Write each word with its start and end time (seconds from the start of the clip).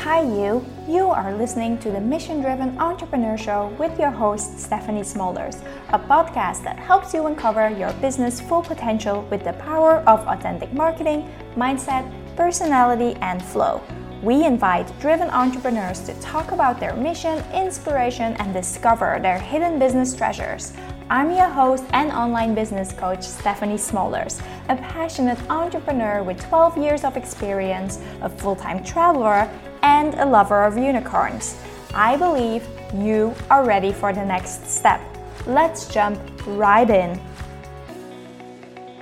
Hi, 0.00 0.20
you. 0.22 0.64
You 0.86 1.08
are 1.08 1.34
listening 1.34 1.78
to 1.78 1.90
the 1.90 2.00
Mission 2.00 2.40
Driven 2.40 2.78
Entrepreneur 2.78 3.36
Show 3.36 3.74
with 3.78 3.98
your 3.98 4.10
host, 4.10 4.60
Stephanie 4.60 5.00
Smolders, 5.00 5.60
a 5.88 5.98
podcast 5.98 6.62
that 6.64 6.78
helps 6.78 7.12
you 7.12 7.26
uncover 7.26 7.70
your 7.70 7.92
business 7.94 8.40
full 8.40 8.62
potential 8.62 9.26
with 9.30 9.42
the 9.42 9.54
power 9.54 10.04
of 10.06 10.20
authentic 10.28 10.72
marketing, 10.72 11.28
mindset, 11.56 12.08
personality, 12.36 13.18
and 13.20 13.42
flow. 13.42 13.82
We 14.22 14.44
invite 14.44 14.92
driven 15.00 15.28
entrepreneurs 15.30 16.00
to 16.00 16.14
talk 16.20 16.52
about 16.52 16.78
their 16.78 16.94
mission, 16.94 17.42
inspiration, 17.52 18.34
and 18.34 18.52
discover 18.52 19.18
their 19.20 19.38
hidden 19.38 19.78
business 19.78 20.14
treasures. 20.14 20.72
I'm 21.08 21.30
your 21.30 21.48
host 21.48 21.84
and 21.90 22.10
online 22.10 22.54
business 22.54 22.92
coach, 22.92 23.22
Stephanie 23.22 23.76
Smolders, 23.76 24.40
a 24.68 24.76
passionate 24.76 25.38
entrepreneur 25.48 26.22
with 26.22 26.40
12 26.48 26.78
years 26.78 27.04
of 27.04 27.16
experience, 27.16 28.00
a 28.22 28.28
full 28.28 28.56
time 28.56 28.82
traveler, 28.82 29.48
and 29.86 30.14
a 30.14 30.26
lover 30.26 30.64
of 30.64 30.76
unicorns. 30.76 31.56
I 31.94 32.16
believe 32.16 32.66
you 32.92 33.32
are 33.50 33.64
ready 33.64 33.92
for 33.92 34.12
the 34.12 34.24
next 34.24 34.68
step. 34.68 35.00
Let's 35.46 35.86
jump 35.86 36.18
right 36.44 36.90
in. 36.90 37.20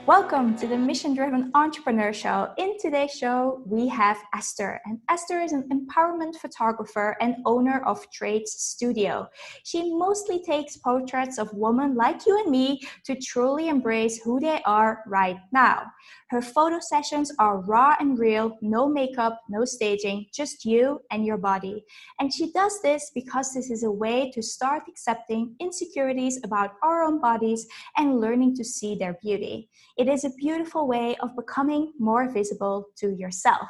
Welcome 0.06 0.54
to 0.56 0.66
the 0.66 0.76
Mission 0.76 1.14
Driven 1.14 1.50
Entrepreneur 1.54 2.12
Show. 2.12 2.52
In 2.58 2.76
today's 2.78 3.12
show, 3.12 3.62
we 3.64 3.88
have 3.88 4.18
Esther, 4.34 4.78
and 4.84 4.98
Esther 5.08 5.40
is 5.40 5.52
an 5.52 5.66
empowerment 5.72 6.36
photographer 6.36 7.16
and 7.22 7.36
owner 7.46 7.82
of 7.86 8.04
Traits 8.10 8.64
Studio. 8.64 9.26
She 9.62 9.94
mostly 9.94 10.42
takes 10.42 10.76
portraits 10.76 11.38
of 11.38 11.54
women 11.54 11.94
like 11.94 12.26
you 12.26 12.38
and 12.38 12.50
me 12.50 12.82
to 13.06 13.18
truly 13.18 13.70
embrace 13.70 14.20
who 14.22 14.40
they 14.40 14.60
are 14.66 15.02
right 15.06 15.38
now. 15.52 15.86
Her 16.28 16.42
photo 16.42 16.80
sessions 16.80 17.32
are 17.38 17.62
raw 17.62 17.94
and 17.98 18.18
real, 18.18 18.58
no 18.60 18.88
makeup, 18.88 19.40
no 19.48 19.64
staging, 19.64 20.26
just 20.34 20.66
you 20.66 21.00
and 21.12 21.24
your 21.24 21.38
body. 21.38 21.84
And 22.20 22.30
she 22.30 22.52
does 22.52 22.82
this 22.82 23.10
because 23.14 23.54
this 23.54 23.70
is 23.70 23.84
a 23.84 23.90
way 23.90 24.30
to 24.32 24.42
start 24.42 24.82
accepting 24.86 25.54
insecurities 25.60 26.40
about 26.44 26.72
our 26.82 27.04
own 27.04 27.20
bodies 27.20 27.66
and 27.96 28.20
learning 28.20 28.56
to 28.56 28.64
see 28.64 28.96
their 28.96 29.16
beauty. 29.22 29.70
It 29.96 30.08
is 30.08 30.24
a 30.24 30.30
beautiful 30.30 30.88
way 30.88 31.16
of 31.20 31.36
becoming 31.36 31.92
more 32.00 32.28
visible 32.28 32.86
to 32.96 33.14
yourself. 33.14 33.68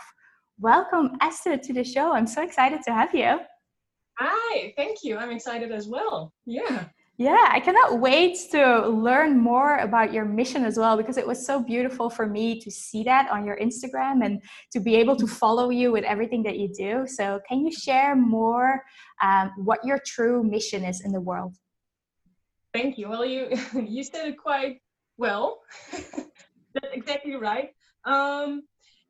Welcome, 0.58 1.18
Esther, 1.20 1.58
to 1.58 1.72
the 1.74 1.84
show. 1.84 2.12
I'm 2.12 2.26
so 2.26 2.42
excited 2.42 2.80
to 2.86 2.94
have 2.94 3.14
you. 3.14 3.40
Hi, 4.18 4.72
thank 4.76 4.98
you. 5.02 5.18
I'm 5.18 5.30
excited 5.30 5.70
as 5.70 5.86
well. 5.86 6.32
Yeah. 6.46 6.86
Yeah, 7.18 7.48
I 7.50 7.60
cannot 7.60 8.00
wait 8.00 8.38
to 8.52 8.88
learn 8.88 9.38
more 9.38 9.78
about 9.78 10.14
your 10.14 10.24
mission 10.24 10.64
as 10.64 10.78
well 10.78 10.96
because 10.96 11.18
it 11.18 11.26
was 11.26 11.44
so 11.44 11.62
beautiful 11.62 12.08
for 12.08 12.26
me 12.26 12.58
to 12.60 12.70
see 12.70 13.04
that 13.04 13.30
on 13.30 13.44
your 13.44 13.58
Instagram 13.58 14.24
and 14.24 14.42
to 14.72 14.80
be 14.80 14.96
able 14.96 15.16
to 15.16 15.26
follow 15.26 15.68
you 15.68 15.92
with 15.92 16.04
everything 16.04 16.42
that 16.44 16.58
you 16.58 16.72
do. 16.76 17.06
So, 17.06 17.38
can 17.48 17.60
you 17.60 17.70
share 17.70 18.16
more 18.16 18.82
um, 19.22 19.52
what 19.58 19.78
your 19.84 20.00
true 20.04 20.42
mission 20.42 20.84
is 20.84 21.02
in 21.04 21.12
the 21.12 21.20
world? 21.20 21.54
Thank 22.72 22.98
you. 22.98 23.08
Well, 23.08 23.24
you 23.24 23.50
you 23.74 24.02
said 24.02 24.28
it 24.28 24.38
quite 24.38 24.78
well. 25.16 25.60
That's 25.92 26.92
exactly 26.92 27.36
right. 27.36 27.70
Um, 28.04 28.62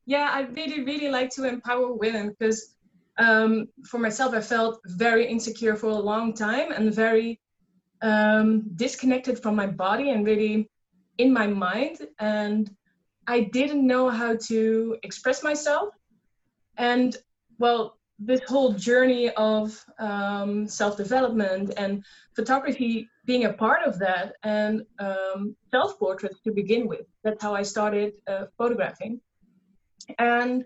yeah, 0.06 0.30
I 0.32 0.42
really 0.42 0.84
really 0.84 1.08
like 1.08 1.30
to 1.30 1.44
empower 1.44 1.92
women 1.92 2.34
because 2.38 2.74
um, 3.18 3.68
for 3.86 3.98
myself, 3.98 4.34
I 4.34 4.40
felt 4.40 4.80
very 4.86 5.26
insecure 5.26 5.76
for 5.76 5.88
a 5.88 5.94
long 5.96 6.34
time 6.34 6.72
and 6.72 6.92
very 6.92 7.40
um, 8.02 8.62
disconnected 8.74 9.40
from 9.40 9.54
my 9.56 9.66
body 9.66 10.10
and 10.10 10.26
really 10.26 10.68
in 11.18 11.32
my 11.32 11.46
mind. 11.46 11.98
And 12.18 12.70
I 13.26 13.48
didn't 13.52 13.86
know 13.86 14.10
how 14.10 14.36
to 14.48 14.96
express 15.02 15.42
myself. 15.42 15.90
And 16.76 17.16
well, 17.58 17.98
this 18.18 18.40
whole 18.46 18.72
journey 18.72 19.30
of 19.30 19.82
um, 19.98 20.66
self 20.66 20.96
development 20.96 21.72
and 21.76 22.04
photography 22.34 23.08
being 23.26 23.44
a 23.44 23.52
part 23.52 23.82
of 23.86 23.98
that, 23.98 24.34
and 24.42 24.82
um, 24.98 25.56
self 25.70 25.98
portraits 25.98 26.40
to 26.44 26.52
begin 26.52 26.86
with. 26.86 27.06
That's 27.22 27.42
how 27.42 27.54
I 27.54 27.62
started 27.62 28.14
uh, 28.26 28.46
photographing. 28.58 29.20
And 30.18 30.64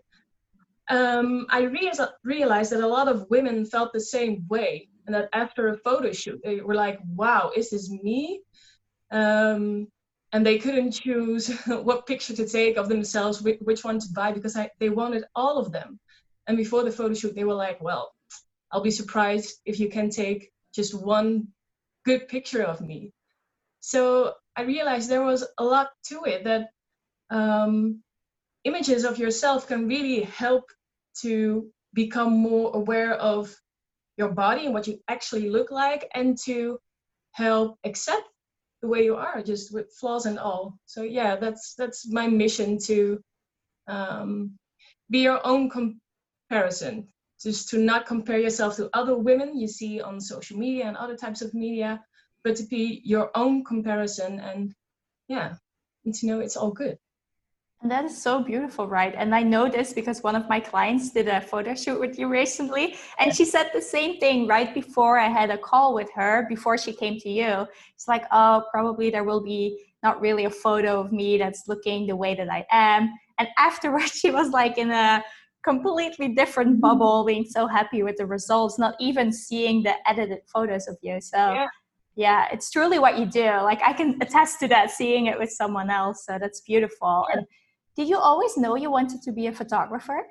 um, 0.88 1.46
I 1.50 1.62
re- 1.62 1.92
realized 2.24 2.72
that 2.72 2.82
a 2.82 2.86
lot 2.86 3.08
of 3.08 3.26
women 3.30 3.64
felt 3.64 3.92
the 3.92 4.00
same 4.00 4.44
way 4.48 4.88
and 5.06 5.14
that 5.14 5.28
after 5.32 5.68
a 5.68 5.76
photo 5.78 6.12
shoot 6.12 6.40
they 6.44 6.60
were 6.60 6.74
like 6.74 7.00
wow 7.14 7.50
is 7.56 7.70
this 7.70 7.90
me 7.90 8.42
um, 9.10 9.88
and 10.32 10.44
they 10.44 10.58
couldn't 10.58 10.92
choose 10.92 11.48
what 11.66 12.06
picture 12.06 12.34
to 12.34 12.46
take 12.46 12.76
of 12.76 12.88
themselves 12.88 13.42
which 13.42 13.84
one 13.84 13.98
to 13.98 14.08
buy 14.14 14.32
because 14.32 14.56
I, 14.56 14.70
they 14.78 14.90
wanted 14.90 15.24
all 15.34 15.58
of 15.58 15.72
them 15.72 15.98
and 16.46 16.56
before 16.56 16.84
the 16.84 16.90
photo 16.90 17.14
shoot 17.14 17.34
they 17.34 17.44
were 17.44 17.54
like 17.54 17.80
well 17.82 18.12
i'll 18.70 18.82
be 18.82 18.90
surprised 18.90 19.60
if 19.64 19.80
you 19.80 19.88
can 19.88 20.10
take 20.10 20.52
just 20.74 20.94
one 20.94 21.48
good 22.08 22.28
picture 22.28 22.62
of 22.62 22.80
me. 22.80 23.12
So 23.80 24.34
i 24.56 24.62
realized 24.62 25.08
there 25.08 25.28
was 25.32 25.42
a 25.58 25.64
lot 25.74 25.88
to 26.08 26.16
it 26.32 26.40
that 26.44 26.62
um, 27.30 28.02
images 28.64 29.04
of 29.04 29.18
yourself 29.18 29.68
can 29.70 29.86
really 29.86 30.20
help 30.42 30.64
to 31.22 31.70
become 31.94 32.32
more 32.50 32.74
aware 32.80 33.14
of 33.32 33.54
your 34.16 34.30
body 34.42 34.64
and 34.64 34.74
what 34.74 34.88
you 34.88 34.96
actually 35.06 35.48
look 35.56 35.70
like 35.70 36.02
and 36.14 36.36
to 36.46 36.78
help 37.42 37.78
accept 37.84 38.26
the 38.82 38.88
way 38.88 39.04
you 39.04 39.16
are 39.26 39.42
just 39.42 39.72
with 39.74 39.94
flaws 40.00 40.26
and 40.26 40.38
all. 40.38 40.64
So 40.86 41.00
yeah 41.18 41.36
that's 41.36 41.74
that's 41.80 42.00
my 42.18 42.26
mission 42.42 42.78
to 42.88 42.98
um, 43.86 44.30
be 45.10 45.20
your 45.28 45.40
own 45.52 45.70
comparison 45.76 46.96
just 47.42 47.68
to 47.68 47.78
not 47.78 48.06
compare 48.06 48.38
yourself 48.38 48.76
to 48.76 48.90
other 48.92 49.16
women 49.16 49.58
you 49.58 49.68
see 49.68 50.00
on 50.00 50.20
social 50.20 50.58
media 50.58 50.86
and 50.86 50.96
other 50.96 51.16
types 51.16 51.42
of 51.42 51.54
media 51.54 52.00
but 52.44 52.56
to 52.56 52.64
be 52.64 53.00
your 53.04 53.30
own 53.34 53.64
comparison 53.64 54.40
and 54.40 54.74
yeah 55.28 55.54
and 56.04 56.14
to 56.14 56.26
know 56.26 56.40
it's 56.40 56.56
all 56.56 56.70
good 56.70 56.98
and 57.80 57.90
that 57.92 58.04
is 58.04 58.20
so 58.20 58.42
beautiful, 58.42 58.88
right? 58.88 59.14
And 59.16 59.32
I 59.32 59.44
know 59.44 59.68
this 59.68 59.92
because 59.92 60.20
one 60.20 60.34
of 60.34 60.48
my 60.48 60.58
clients 60.58 61.10
did 61.10 61.28
a 61.28 61.40
photo 61.40 61.76
shoot 61.76 62.00
with 62.00 62.18
you 62.18 62.26
recently. 62.26 62.96
And 63.20 63.34
she 63.34 63.44
said 63.44 63.70
the 63.72 63.80
same 63.80 64.18
thing 64.18 64.48
right 64.48 64.74
before 64.74 65.16
I 65.16 65.28
had 65.28 65.50
a 65.50 65.58
call 65.58 65.94
with 65.94 66.10
her, 66.16 66.44
before 66.48 66.76
she 66.76 66.92
came 66.92 67.20
to 67.20 67.28
you. 67.28 67.66
It's 67.94 68.08
like, 68.08 68.24
oh, 68.32 68.64
probably 68.72 69.10
there 69.10 69.22
will 69.22 69.40
be 69.40 69.78
not 70.02 70.20
really 70.20 70.46
a 70.46 70.50
photo 70.50 71.00
of 71.00 71.12
me 71.12 71.38
that's 71.38 71.68
looking 71.68 72.08
the 72.08 72.16
way 72.16 72.34
that 72.34 72.50
I 72.50 72.66
am. 72.72 73.12
And 73.38 73.46
afterwards, 73.58 74.10
she 74.18 74.32
was 74.32 74.50
like 74.50 74.76
in 74.76 74.90
a 74.90 75.22
completely 75.68 76.28
different 76.40 76.80
bubble, 76.86 77.24
being 77.24 77.44
so 77.44 77.66
happy 77.66 78.02
with 78.02 78.16
the 78.16 78.26
results, 78.26 78.78
not 78.78 78.94
even 78.98 79.32
seeing 79.32 79.82
the 79.82 79.94
edited 80.10 80.40
photos 80.52 80.88
of 80.88 80.96
you. 81.02 81.20
So, 81.20 81.38
yeah 81.38 81.68
yeah 82.26 82.48
it's 82.50 82.68
truly 82.68 82.98
what 82.98 83.16
you 83.16 83.26
do 83.26 83.48
like 83.70 83.80
i 83.90 83.92
can 83.92 84.18
attest 84.20 84.58
to 84.58 84.66
that 84.66 84.90
seeing 84.90 85.26
it 85.26 85.38
with 85.38 85.52
someone 85.52 85.88
else 85.88 86.24
so 86.26 86.36
that's 86.36 86.60
beautiful 86.62 87.24
yeah. 87.28 87.36
and 87.36 87.46
did 87.98 88.08
you 88.08 88.16
always 88.16 88.56
know 88.56 88.76
you 88.76 88.92
wanted 88.92 89.22
to 89.22 89.32
be 89.32 89.48
a 89.48 89.52
photographer? 89.52 90.24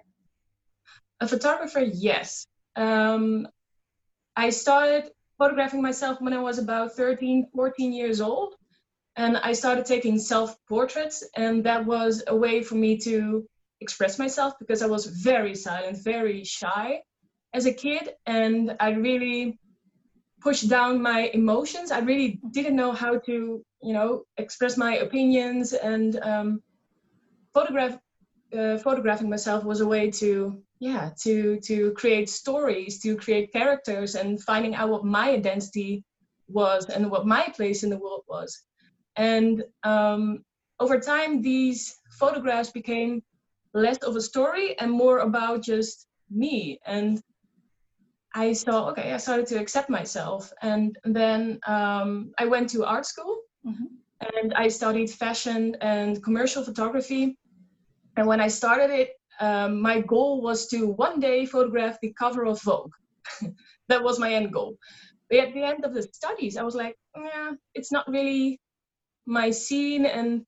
A 1.20 1.28
photographer, 1.28 1.82
yes. 1.82 2.48
Um, 2.78 3.46
I 4.38 4.52
started 4.52 5.12
photographing 5.38 5.82
myself 5.82 6.22
when 6.22 6.32
I 6.32 6.40
was 6.40 6.60
about 6.60 6.94
13, 6.94 7.50
14 7.54 7.92
years 7.92 8.22
old. 8.22 8.56
And 9.18 9.36
I 9.36 9.52
started 9.52 9.86
taking 9.86 10.18
self 10.18 10.56
portraits, 10.70 11.28
and 11.36 11.62
that 11.66 11.86
was 11.86 12.24
a 12.28 12.36
way 12.36 12.64
for 12.64 12.76
me 12.76 13.00
to 13.00 13.46
express 13.82 14.18
myself 14.20 14.54
because 14.60 14.82
I 14.82 14.88
was 14.88 15.06
very 15.06 15.56
silent, 15.56 16.04
very 16.04 16.44
shy 16.44 17.02
as 17.54 17.66
a 17.66 17.74
kid. 17.74 18.10
And 18.26 18.76
I 18.80 18.92
really 18.92 19.60
pushed 20.42 20.70
down 20.70 21.02
my 21.02 21.30
emotions. 21.34 21.92
I 21.92 22.00
really 22.00 22.40
didn't 22.52 22.76
know 22.76 22.92
how 22.92 23.20
to, 23.20 23.64
you 23.82 23.94
know, 23.94 24.24
express 24.38 24.78
my 24.78 24.98
opinions 24.98 25.74
and 25.74 26.20
um, 26.22 26.62
photograph 27.54 27.98
uh, 28.58 28.78
photographing 28.78 29.30
myself 29.30 29.64
was 29.64 29.82
a 29.82 29.88
way 29.88 30.10
to 30.10 30.62
yeah 30.80 31.10
to 31.20 31.60
to 31.60 31.92
create 31.94 32.30
stories 32.30 33.00
to 33.00 33.16
create 33.18 33.52
characters 33.52 34.16
and 34.16 34.42
finding 34.42 34.76
out 34.76 34.90
what 34.90 35.04
my 35.04 35.32
identity 35.32 36.04
was 36.48 36.86
and 36.86 37.12
what 37.12 37.26
my 37.26 37.44
place 37.56 37.84
in 37.84 37.90
the 37.90 37.98
world 37.98 38.24
was 38.28 38.64
and 39.18 39.64
um, 39.84 40.44
over 40.80 41.00
time 41.00 41.42
these 41.42 41.98
photographs 42.20 42.72
became 42.72 43.22
less 43.78 43.98
of 44.00 44.16
a 44.16 44.22
story 44.22 44.78
and 44.80 44.92
more 44.92 45.20
about 45.20 45.64
just 45.64 46.08
me 46.30 46.80
and 46.86 47.22
i 48.34 48.52
saw 48.54 48.90
okay 48.90 49.14
i 49.14 49.18
started 49.18 49.48
to 49.48 49.60
accept 49.60 49.90
myself 49.90 50.52
and 50.62 50.98
then 51.04 51.60
um, 51.68 52.32
i 52.38 52.46
went 52.46 52.70
to 52.70 52.86
art 52.86 53.06
school 53.06 53.38
mm-hmm. 53.66 53.86
and 54.36 54.54
i 54.56 54.68
studied 54.68 55.10
fashion 55.10 55.76
and 55.82 56.24
commercial 56.24 56.64
photography 56.64 57.38
and 58.18 58.26
when 58.26 58.42
I 58.42 58.48
started 58.48 58.90
it, 58.90 59.12
um, 59.40 59.80
my 59.80 60.02
goal 60.02 60.42
was 60.42 60.68
to 60.70 60.88
one 60.88 61.20
day 61.20 61.46
photograph 61.46 62.00
the 62.02 62.14
cover 62.14 62.46
of 62.46 62.62
Vogue. 62.64 62.92
that 63.90 64.04
was 64.04 64.20
my 64.20 64.34
end 64.34 64.52
goal. 64.52 64.76
But 65.30 65.40
at 65.40 65.54
the 65.54 65.64
end 65.64 65.86
of 65.86 65.94
the 65.94 66.02
studies, 66.02 66.58
I 66.58 66.64
was 66.64 66.74
like, 66.74 66.96
yeah, 67.16 67.52
it's 67.76 67.92
not 67.92 68.08
really 68.08 68.60
my 69.28 69.52
scene. 69.52 70.06
And 70.06 70.46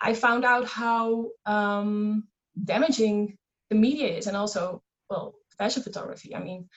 I 0.00 0.14
found 0.14 0.46
out 0.46 0.66
how 0.66 1.28
um, 1.44 2.26
damaging 2.64 3.36
the 3.70 3.76
media 3.76 4.08
is, 4.08 4.26
and 4.26 4.36
also, 4.36 4.82
well, 5.10 5.34
fashion 5.58 5.82
photography. 5.82 6.34
I 6.34 6.40
mean, 6.40 6.68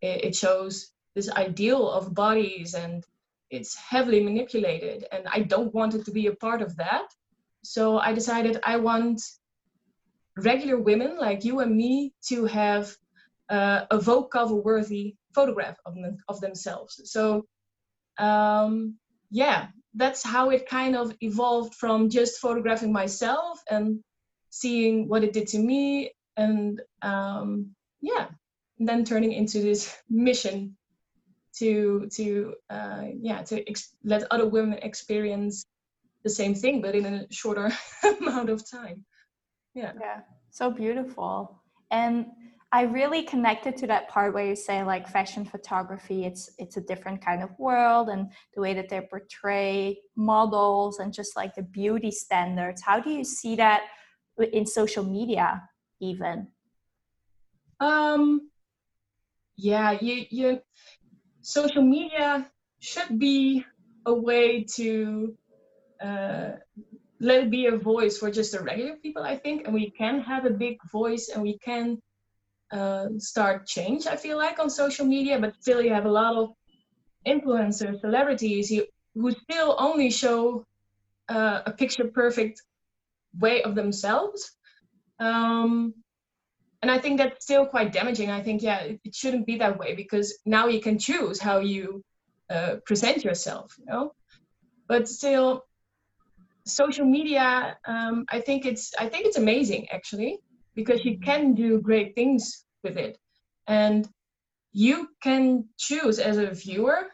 it, 0.00 0.24
it 0.24 0.36
shows 0.36 0.92
this 1.14 1.30
ideal 1.30 1.90
of 1.90 2.14
bodies 2.14 2.74
and 2.74 3.04
it's 3.50 3.76
heavily 3.76 4.22
manipulated 4.22 5.06
and 5.12 5.26
i 5.32 5.40
don't 5.40 5.74
want 5.74 5.94
it 5.94 6.04
to 6.04 6.10
be 6.10 6.26
a 6.28 6.36
part 6.36 6.62
of 6.62 6.76
that 6.76 7.06
so 7.62 7.98
i 7.98 8.12
decided 8.12 8.58
i 8.64 8.76
want 8.76 9.20
regular 10.36 10.78
women 10.78 11.18
like 11.18 11.44
you 11.44 11.60
and 11.60 11.76
me 11.76 12.12
to 12.26 12.44
have 12.44 12.94
uh, 13.50 13.84
a 13.90 14.00
vogue 14.00 14.30
cover 14.30 14.54
worthy 14.54 15.16
photograph 15.34 15.76
of, 15.84 15.94
them, 15.96 16.16
of 16.28 16.40
themselves 16.40 17.00
so 17.04 17.44
um, 18.18 18.94
yeah 19.30 19.68
that's 19.94 20.22
how 20.22 20.50
it 20.50 20.68
kind 20.68 20.94
of 20.94 21.12
evolved 21.20 21.74
from 21.74 22.08
just 22.08 22.40
photographing 22.40 22.92
myself 22.92 23.60
and 23.68 23.98
seeing 24.50 25.08
what 25.08 25.24
it 25.24 25.32
did 25.32 25.46
to 25.48 25.58
me 25.58 26.12
and 26.36 26.80
um, 27.02 27.70
yeah 28.00 28.26
then 28.78 29.04
turning 29.04 29.32
into 29.32 29.60
this 29.60 29.96
mission 30.08 30.76
to 31.54 32.08
to 32.12 32.54
uh, 32.70 33.04
yeah 33.20 33.42
to 33.42 33.68
ex- 33.68 33.94
let 34.04 34.24
other 34.30 34.48
women 34.48 34.78
experience 34.82 35.66
the 36.24 36.30
same 36.30 36.54
thing 36.54 36.80
but 36.80 36.94
in 36.94 37.06
a 37.06 37.26
shorter 37.30 37.70
amount 38.20 38.50
of 38.50 38.68
time. 38.68 39.04
Yeah. 39.74 39.92
Yeah. 40.00 40.20
So 40.50 40.70
beautiful. 40.70 41.62
And 41.90 42.26
i 42.72 42.82
really 42.82 43.24
connected 43.24 43.76
to 43.76 43.86
that 43.88 44.08
part 44.08 44.32
where 44.32 44.46
you 44.46 44.54
say 44.54 44.84
like 44.84 45.08
fashion 45.08 45.44
photography 45.44 46.24
it's 46.24 46.50
it's 46.56 46.76
a 46.76 46.80
different 46.80 47.20
kind 47.20 47.42
of 47.42 47.50
world 47.58 48.08
and 48.08 48.30
the 48.54 48.60
way 48.60 48.72
that 48.74 48.88
they 48.88 49.00
portray 49.10 49.98
models 50.14 51.00
and 51.00 51.12
just 51.12 51.34
like 51.34 51.52
the 51.56 51.62
beauty 51.62 52.12
standards. 52.12 52.80
How 52.80 53.00
do 53.00 53.10
you 53.10 53.24
see 53.24 53.56
that 53.56 53.82
in 54.42 54.66
social 54.66 55.04
media 55.04 55.62
even 56.00 56.48
um 57.80 58.50
yeah 59.56 59.92
you 60.00 60.26
you 60.30 60.60
social 61.42 61.82
media 61.82 62.50
should 62.80 63.18
be 63.18 63.64
a 64.06 64.14
way 64.14 64.64
to 64.64 65.36
uh, 66.02 66.52
let 67.20 67.44
it 67.44 67.50
be 67.50 67.66
a 67.66 67.76
voice 67.76 68.16
for 68.18 68.30
just 68.30 68.52
the 68.52 68.60
regular 68.60 68.96
people, 68.96 69.22
I 69.22 69.36
think, 69.36 69.66
and 69.66 69.74
we 69.74 69.90
can 69.90 70.20
have 70.20 70.46
a 70.46 70.50
big 70.50 70.78
voice 70.90 71.28
and 71.28 71.42
we 71.42 71.58
can 71.58 72.00
uh, 72.72 73.08
start 73.18 73.66
change. 73.66 74.06
I 74.06 74.16
feel 74.16 74.38
like 74.38 74.58
on 74.58 74.70
social 74.70 75.04
media, 75.04 75.38
but 75.38 75.54
still 75.60 75.82
you 75.82 75.92
have 75.92 76.06
a 76.06 76.10
lot 76.10 76.34
of 76.36 76.50
influencers, 77.26 78.00
celebrities 78.00 78.72
who 79.14 79.30
still 79.32 79.76
only 79.78 80.10
show 80.10 80.64
uh, 81.28 81.60
a 81.66 81.72
picture 81.72 82.08
perfect 82.08 82.62
way 83.38 83.62
of 83.62 83.74
themselves. 83.74 84.52
Um, 85.18 85.94
and 86.82 86.90
I 86.90 86.98
think 86.98 87.18
that's 87.18 87.44
still 87.44 87.66
quite 87.66 87.92
damaging. 87.92 88.30
I 88.30 88.42
think, 88.42 88.62
yeah, 88.62 88.80
it, 88.80 89.14
shouldn't 89.14 89.46
be 89.46 89.56
that 89.58 89.78
way 89.78 89.94
because 89.94 90.38
now 90.46 90.66
you 90.66 90.80
can 90.80 90.98
choose 90.98 91.38
how 91.38 91.58
you 91.58 92.02
uh, 92.48 92.76
present 92.86 93.22
yourself, 93.22 93.76
you 93.78 93.84
know. 93.84 94.14
But 94.88 95.08
still, 95.08 95.64
social 96.66 97.04
media, 97.04 97.76
um, 97.86 98.24
I 98.30 98.40
think 98.40 98.64
it's 98.64 98.92
I 98.98 99.08
think 99.08 99.26
it's 99.26 99.36
amazing 99.36 99.88
actually 99.90 100.38
because 100.74 101.04
you 101.04 101.18
can 101.18 101.54
do 101.54 101.80
great 101.80 102.14
things 102.14 102.64
with 102.82 102.96
it, 102.96 103.18
and 103.66 104.08
you 104.72 105.08
can 105.22 105.66
choose 105.78 106.18
as 106.18 106.38
a 106.38 106.50
viewer 106.50 107.08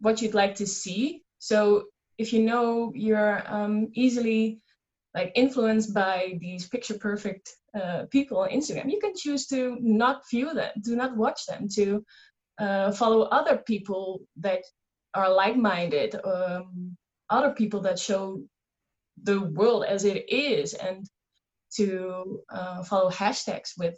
what 0.00 0.22
you'd 0.22 0.34
like 0.34 0.54
to 0.56 0.66
see. 0.66 1.22
So 1.38 1.84
if 2.18 2.32
you 2.32 2.42
know 2.42 2.92
you're 2.94 3.42
um, 3.46 3.88
easily 3.94 4.60
like 5.14 5.32
influenced 5.34 5.94
by 5.94 6.38
these 6.40 6.68
picture 6.68 6.98
perfect 6.98 7.50
uh, 7.74 8.04
people 8.10 8.38
on 8.38 8.50
Instagram, 8.50 8.90
you 8.90 9.00
can 9.00 9.14
choose 9.16 9.46
to 9.46 9.76
not 9.80 10.22
view 10.30 10.52
them, 10.54 10.72
do 10.82 10.96
not 10.96 11.16
watch 11.16 11.46
them, 11.46 11.68
to 11.74 12.04
uh, 12.58 12.92
follow 12.92 13.22
other 13.22 13.58
people 13.58 14.20
that 14.36 14.62
are 15.14 15.32
like-minded, 15.32 16.14
um, 16.24 16.96
other 17.30 17.52
people 17.52 17.80
that 17.80 17.98
show 17.98 18.42
the 19.22 19.40
world 19.40 19.84
as 19.84 20.04
it 20.04 20.28
is, 20.28 20.74
and 20.74 21.06
to 21.74 22.40
uh, 22.50 22.82
follow 22.84 23.10
hashtags 23.10 23.72
with, 23.78 23.96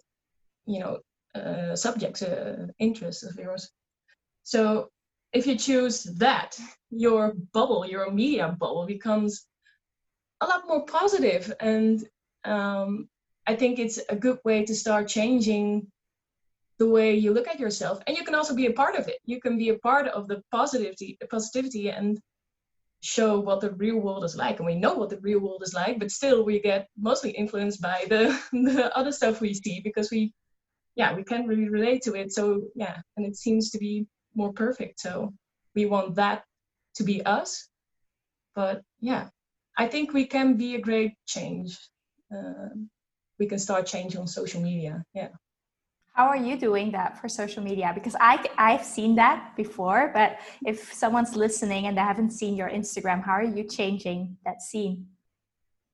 you 0.67 0.81
know, 0.81 0.99
uh, 1.35 1.77
subjects, 1.77 2.23
uh, 2.23 2.67
interests 2.79 3.23
of 3.23 3.37
yours. 3.37 3.71
So 4.43 4.89
if 5.33 5.47
you 5.47 5.57
choose 5.57 6.05
that, 6.19 6.59
your 6.91 7.35
bubble, 7.53 7.87
your 7.87 8.11
media 8.11 8.57
bubble 8.59 8.87
becomes 8.87 9.47
a 10.41 10.47
lot 10.47 10.67
more 10.67 10.85
positive 10.87 11.53
and 11.61 12.05
um, 12.45 13.09
I 13.47 13.57
think 13.57 13.79
it's 13.79 13.99
a 14.09 14.17
good 14.17 14.39
way 14.45 14.65
to 14.65 14.75
start 14.75 15.09
changing 15.09 15.87
the 16.79 16.89
way 16.89 17.15
you 17.15 17.33
look 17.33 17.49
at 17.49 17.61
yourself. 17.61 18.01
And 18.07 18.17
you 18.17 18.25
can 18.25 18.35
also 18.35 18.55
be 18.55 18.67
a 18.67 18.73
part 18.73 18.97
of 18.97 19.09
it. 19.09 19.19
You 19.25 19.41
can 19.41 19.59
be 19.59 19.69
a 19.69 19.79
part 19.79 20.07
of 20.09 20.29
the 20.29 20.43
positivity, 20.51 21.19
positivity 21.31 21.91
and 21.91 22.19
show 23.03 23.39
what 23.41 23.61
the 23.61 23.73
real 23.73 23.99
world 23.99 24.25
is 24.25 24.37
like. 24.37 24.59
And 24.59 24.67
we 24.67 24.75
know 24.75 24.95
what 24.95 25.11
the 25.11 25.21
real 25.21 25.41
world 25.41 25.63
is 25.63 25.75
like, 25.75 25.99
but 25.99 26.11
still 26.11 26.45
we 26.45 26.61
get 26.61 26.89
mostly 26.99 27.31
influenced 27.31 27.83
by 27.83 28.07
the, 28.09 28.39
the 28.53 28.97
other 28.97 29.13
stuff 29.13 29.41
we 29.41 29.53
see 29.53 29.81
because 29.83 30.11
we, 30.11 30.33
yeah, 30.97 31.15
we 31.15 31.23
can't 31.23 31.47
really 31.47 31.69
relate 31.69 32.03
to 32.03 32.15
it. 32.15 32.33
So 32.33 32.63
yeah, 32.75 32.99
and 33.17 33.27
it 33.27 33.37
seems 33.37 33.71
to 33.71 33.79
be 33.79 34.07
more 34.35 34.53
perfect. 34.53 35.01
So 35.01 35.35
we 35.75 35.87
want 35.87 36.15
that 36.17 36.45
to 36.95 37.05
be 37.05 37.25
us. 37.25 37.69
But 38.55 38.83
yeah, 39.01 39.29
I 39.81 39.87
think 39.87 40.13
we 40.13 40.27
can 40.27 40.59
be 40.59 40.75
a 40.75 40.81
great 40.89 41.15
change. 41.27 41.79
Uh, 42.31 42.69
we 43.39 43.47
can 43.47 43.59
start 43.59 43.87
change 43.87 44.15
on 44.15 44.27
social 44.27 44.61
media. 44.61 45.03
Yeah. 45.15 45.31
How 46.13 46.27
are 46.27 46.37
you 46.37 46.59
doing 46.59 46.93
that 46.93 47.19
for 47.19 47.31
social 47.31 47.63
media? 47.63 47.91
Because 47.95 48.15
I 48.21 48.35
I've 48.59 48.85
seen 48.85 49.15
that 49.17 49.57
before, 49.57 50.11
but 50.13 50.31
if 50.67 50.93
someone's 50.93 51.35
listening 51.35 51.87
and 51.87 51.97
they 51.97 52.07
haven't 52.13 52.33
seen 52.41 52.57
your 52.57 52.69
Instagram, 52.69 53.25
how 53.25 53.33
are 53.33 53.51
you 53.57 53.65
changing 53.65 54.37
that 54.45 54.61
scene? 54.61 55.07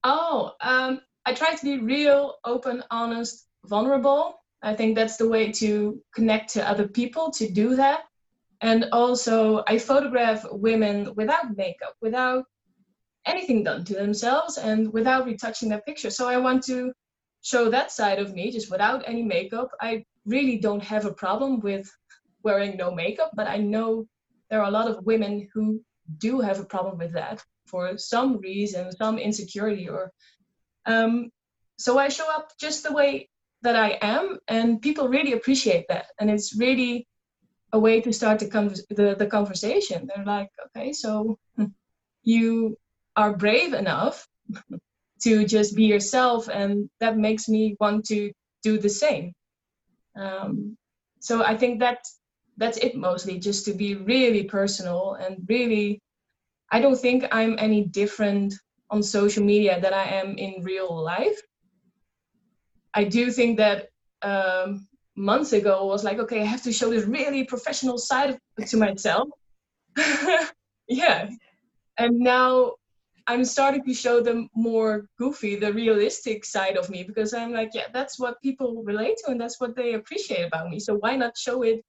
Oh, 0.03 0.53
um, 0.61 1.01
I 1.25 1.33
try 1.33 1.55
to 1.55 1.65
be 1.65 1.79
real, 1.79 2.23
open, 2.45 2.83
honest, 2.91 3.47
vulnerable. 3.67 4.23
I 4.63 4.75
think 4.75 4.97
that's 4.97 5.17
the 5.17 5.29
way 5.29 5.53
to 5.63 6.03
connect 6.13 6.47
to 6.55 6.69
other 6.69 6.89
people 6.89 7.31
to 7.39 7.45
do 7.63 7.77
that. 7.77 8.01
And 8.61 8.87
also, 8.91 9.63
I 9.69 9.79
photograph 9.79 10.41
women 10.51 11.15
without 11.15 11.57
makeup, 11.57 11.95
without 12.01 12.47
anything 13.27 13.65
done 13.65 13.85
to 13.85 13.95
themselves, 13.95 14.59
and 14.59 14.93
without 14.93 15.27
retouching 15.27 15.69
their 15.69 15.83
picture. 15.83 16.11
So 16.11 16.29
I 16.29 16.37
want 16.37 16.63
to 16.65 16.93
show 17.43 17.71
that 17.71 17.93
side 17.93 18.19
of 18.19 18.35
me 18.35 18.51
just 18.51 18.71
without 18.71 19.03
any 19.07 19.23
makeup. 19.23 19.71
I 19.81 20.05
really 20.25 20.59
don't 20.59 20.83
have 20.83 21.05
a 21.05 21.13
problem 21.13 21.61
with 21.61 21.91
wearing 22.43 22.77
no 22.77 22.91
makeup, 22.91 23.31
but 23.35 23.47
I 23.47 23.59
know 23.59 24.07
there 24.51 24.61
are 24.61 24.69
a 24.69 24.79
lot 24.79 24.89
of 24.89 25.05
women 25.05 25.49
who 25.53 25.81
do 26.19 26.41
have 26.41 26.61
a 26.61 26.65
problem 26.65 26.99
with 26.99 27.13
that 27.13 27.45
for 27.67 27.99
some 27.99 28.39
reason, 28.39 28.93
some 28.93 29.19
insecurity 29.19 29.89
or 29.89 30.13
um, 30.87 31.31
so 31.79 31.99
I 31.99 32.09
show 32.09 32.31
up 32.33 32.53
just 32.59 32.85
the 32.85 32.93
way 32.93 33.29
that 33.63 33.77
I 33.77 33.99
am, 34.01 34.39
and 34.49 34.81
people 34.81 35.09
really 35.09 35.33
appreciate 35.33 35.87
that. 35.89 36.07
And 36.21 36.31
it's 36.31 36.57
really 36.57 37.07
a 37.73 37.79
way 37.79 38.01
to 38.01 38.13
start 38.13 38.39
the, 38.39 38.49
con- 38.49 38.75
the, 38.91 39.17
the 39.19 39.27
conversation. 39.27 40.07
They're 40.07 40.25
like, 40.25 40.49
okay, 40.67 40.93
so 40.93 41.39
you 42.23 42.77
are 43.17 43.37
brave 43.37 43.73
enough 43.73 44.27
to 45.23 45.47
just 45.47 45.75
be 45.75 45.85
yourself 45.85 46.49
and 46.49 46.89
that 47.01 47.17
makes 47.17 47.49
me 47.49 47.77
want 47.81 48.05
to 48.07 48.31
do 48.63 48.79
the 48.79 48.89
same. 48.89 49.33
Um, 50.17 50.77
so 51.27 51.43
i 51.43 51.57
think 51.57 51.81
that 51.81 51.99
that's 52.57 52.79
it 52.79 52.97
mostly 52.97 53.39
just 53.39 53.65
to 53.65 53.73
be 53.73 53.95
really 53.95 54.45
personal 54.45 55.15
and 55.23 55.33
really 55.49 56.01
i 56.71 56.81
don't 56.81 57.01
think 57.07 57.25
i'm 57.33 57.57
any 57.59 57.83
different 57.85 58.55
on 58.91 59.03
social 59.03 59.45
media 59.45 59.81
than 59.81 59.93
i 59.93 60.07
am 60.21 60.39
in 60.39 60.63
real 60.63 60.93
life. 61.15 61.39
I 62.95 63.05
do 63.05 63.31
think 63.31 63.59
that 63.59 63.89
um, 64.23 64.89
months 65.17 65.53
ago 65.53 65.75
I 65.81 65.85
was 65.85 66.05
like 66.05 66.19
okay 66.25 66.41
i 66.41 66.45
have 66.55 66.63
to 66.63 66.73
show 66.73 66.89
this 66.91 67.05
really 67.05 67.45
professional 67.45 67.99
side 67.99 68.39
to 68.71 68.77
myself. 68.77 69.29
Yeah. 70.89 71.31
And 71.99 72.21
now 72.21 72.76
I'm 73.29 73.45
starting 73.45 73.85
to 73.85 73.95
show 73.95 74.21
them 74.21 74.49
more 74.55 75.09
goofy, 75.19 75.57
the 75.57 75.73
realistic 75.73 76.45
side 76.45 76.77
of 76.77 76.89
me, 76.91 77.03
because 77.03 77.35
I'm 77.35 77.53
like, 77.53 77.71
yeah, 77.75 77.89
that's 77.93 78.19
what 78.19 78.41
people 78.41 78.83
relate 78.85 79.17
to 79.25 79.33
and 79.33 79.41
that's 79.41 79.61
what 79.61 79.75
they 79.75 79.95
appreciate 79.95 80.45
about 80.47 80.69
me. 80.69 80.79
So 80.79 80.95
why 80.97 81.17
not 81.17 81.37
show 81.37 81.63
it 81.63 81.85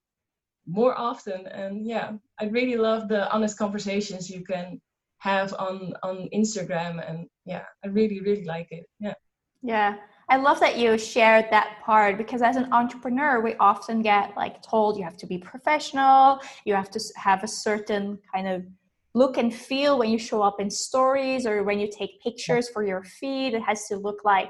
more 0.65 0.98
often? 0.98 1.48
And 1.48 1.86
yeah, 1.86 2.13
I 2.39 2.46
really 2.46 2.75
love 2.75 3.08
the 3.08 3.32
honest 3.32 3.58
conversations 3.58 4.29
you 4.29 4.44
can 4.44 4.82
have 5.20 5.53
on 5.58 5.94
on 6.03 6.29
Instagram, 6.34 7.03
and 7.10 7.27
yeah, 7.46 7.63
I 7.84 7.88
really 7.88 8.20
really 8.22 8.46
like 8.46 8.67
it. 8.72 8.86
Yeah. 9.00 9.15
Yeah. 9.63 9.96
I 10.29 10.36
love 10.36 10.60
that 10.60 10.77
you 10.77 10.98
shared 10.98 11.46
that 11.51 11.77
part 11.84 12.17
because 12.17 12.41
as 12.41 12.58
an 12.58 12.72
entrepreneur, 12.74 13.39
we 13.39 13.56
often 13.56 14.01
get 14.01 14.36
like 14.36 14.62
told 14.62 14.98
you 14.98 15.03
have 15.03 15.17
to 15.17 15.25
be 15.25 15.38
professional, 15.38 16.41
you 16.65 16.74
have 16.75 16.91
to 16.91 17.00
have 17.15 17.44
a 17.44 17.48
certain 17.48 18.20
kind 18.34 18.48
of 18.48 18.65
look 19.14 19.38
and 19.38 19.54
feel 19.54 19.98
when 19.98 20.10
you 20.10 20.20
show 20.20 20.42
up 20.42 20.60
in 20.60 20.70
stories 20.70 21.46
or 21.46 21.64
when 21.64 21.80
you 21.80 21.90
take 21.92 22.22
pictures 22.22 22.70
for 22.70 22.86
your 22.86 23.04
feed. 23.04 23.54
It 23.54 23.62
has 23.62 23.88
to 23.88 23.96
look 23.96 24.24
like 24.24 24.50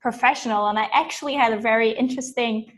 professional. 0.00 0.68
And 0.68 0.78
I 0.78 0.88
actually 0.92 1.34
had 1.34 1.52
a 1.52 1.60
very 1.60 1.90
interesting 1.90 2.72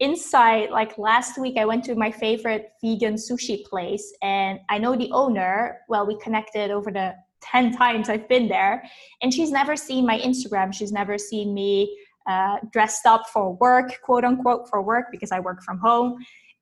insight 0.00 0.70
like 0.70 0.96
last 0.96 1.38
week 1.38 1.56
i 1.58 1.64
went 1.64 1.84
to 1.84 1.96
my 1.96 2.10
favorite 2.10 2.70
vegan 2.80 3.14
sushi 3.14 3.64
place 3.64 4.14
and 4.22 4.60
i 4.68 4.78
know 4.78 4.94
the 4.94 5.10
owner. 5.10 5.78
Well 5.88 6.06
we 6.06 6.16
connected 6.20 6.70
over 6.70 6.92
the 6.92 7.14
10 7.42 7.72
times 7.72 8.08
i've 8.08 8.28
been 8.28 8.48
there. 8.48 8.84
And 9.22 9.34
she's 9.34 9.50
never 9.50 9.76
seen 9.76 10.06
my 10.06 10.18
instagram. 10.20 10.72
She's 10.72 10.92
never 10.92 11.18
seen 11.18 11.52
me 11.52 11.98
uh, 12.28 12.58
dressed 12.72 13.06
up 13.06 13.28
for 13.32 13.54
work 13.54 14.00
quote 14.02 14.24
unquote 14.24 14.68
for 14.68 14.82
work 14.82 15.06
because 15.10 15.32
i 15.32 15.40
work 15.40 15.62
from 15.62 15.78
home 15.78 16.16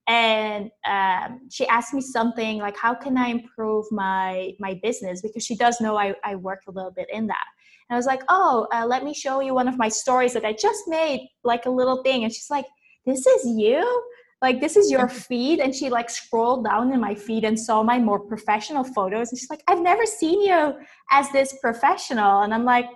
and 0.07 0.71
um, 0.87 1.41
she 1.51 1.67
asked 1.67 1.93
me 1.93 2.01
something 2.01 2.59
like 2.59 2.77
how 2.77 2.93
can 2.93 3.17
i 3.17 3.27
improve 3.27 3.85
my 3.91 4.53
my 4.59 4.79
business? 4.81 5.21
Because 5.21 5.45
she 5.45 5.55
does 5.55 5.79
know 5.81 5.97
i, 5.97 6.13
I 6.23 6.35
work 6.35 6.61
a 6.67 6.71
little 6.71 6.91
bit 6.91 7.09
in 7.11 7.27
that. 7.27 7.45
And 7.89 7.95
i 7.95 7.97
was 7.97 8.05
like 8.05 8.23
oh 8.29 8.67
uh, 8.73 8.85
let 8.85 9.03
me 9.03 9.13
show 9.13 9.41
you 9.41 9.53
one 9.53 9.67
of 9.67 9.77
my 9.77 9.89
stories 9.89 10.33
that 10.33 10.45
i 10.45 10.53
just 10.53 10.83
made 10.87 11.27
like 11.43 11.65
a 11.65 11.69
little 11.69 12.03
thing. 12.03 12.23
And 12.23 12.33
she's 12.33 12.49
like 12.49 12.65
this 13.05 13.25
is 13.25 13.45
you? 13.45 14.03
Like 14.41 14.59
this 14.59 14.75
is 14.77 14.91
your 14.91 15.07
feed? 15.27 15.59
And 15.59 15.73
she 15.73 15.89
like 15.89 16.09
scrolled 16.09 16.65
down 16.65 16.93
in 16.93 16.99
my 16.99 17.15
feed 17.15 17.43
and 17.43 17.59
saw 17.59 17.83
my 17.83 17.99
more 17.99 18.19
professional 18.19 18.83
photos. 18.83 19.31
And 19.31 19.39
she's 19.39 19.49
like 19.49 19.63
i've 19.67 19.81
never 19.81 20.05
seen 20.05 20.41
you 20.41 20.73
as 21.11 21.29
this 21.31 21.57
professional. 21.61 22.41
And 22.41 22.53
i'm 22.53 22.65
like 22.65 22.87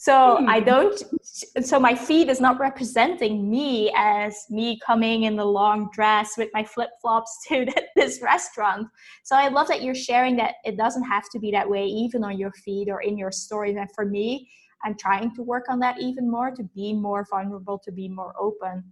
so 0.00 0.38
hmm. 0.38 0.48
i 0.48 0.58
don't 0.58 1.02
so 1.22 1.78
my 1.78 1.94
feed 1.94 2.30
is 2.30 2.40
not 2.40 2.58
representing 2.58 3.50
me 3.50 3.92
as 3.94 4.46
me 4.48 4.78
coming 4.84 5.24
in 5.24 5.36
the 5.36 5.44
long 5.44 5.90
dress 5.92 6.38
with 6.38 6.48
my 6.54 6.64
flip-flops 6.64 7.38
to 7.48 7.66
this 7.96 8.22
restaurant. 8.22 8.86
So 9.24 9.36
i 9.36 9.48
love 9.48 9.68
that 9.68 9.82
you're 9.82 9.94
sharing 9.94 10.36
that 10.36 10.54
it 10.64 10.78
doesn't 10.78 11.04
have 11.04 11.28
to 11.32 11.38
be 11.38 11.50
that 11.50 11.68
way 11.68 11.84
even 11.84 12.24
on 12.24 12.38
your 12.38 12.52
feed 12.64 12.88
or 12.88 13.02
in 13.02 13.18
your 13.18 13.30
stories 13.30 13.76
and 13.76 13.90
for 13.94 14.06
me 14.06 14.48
i'm 14.84 14.96
trying 14.96 15.34
to 15.34 15.42
work 15.42 15.66
on 15.68 15.78
that 15.80 16.00
even 16.00 16.30
more 16.30 16.50
to 16.50 16.62
be 16.74 16.94
more 16.94 17.26
vulnerable 17.30 17.78
to 17.84 17.92
be 17.92 18.08
more 18.08 18.32
open. 18.40 18.82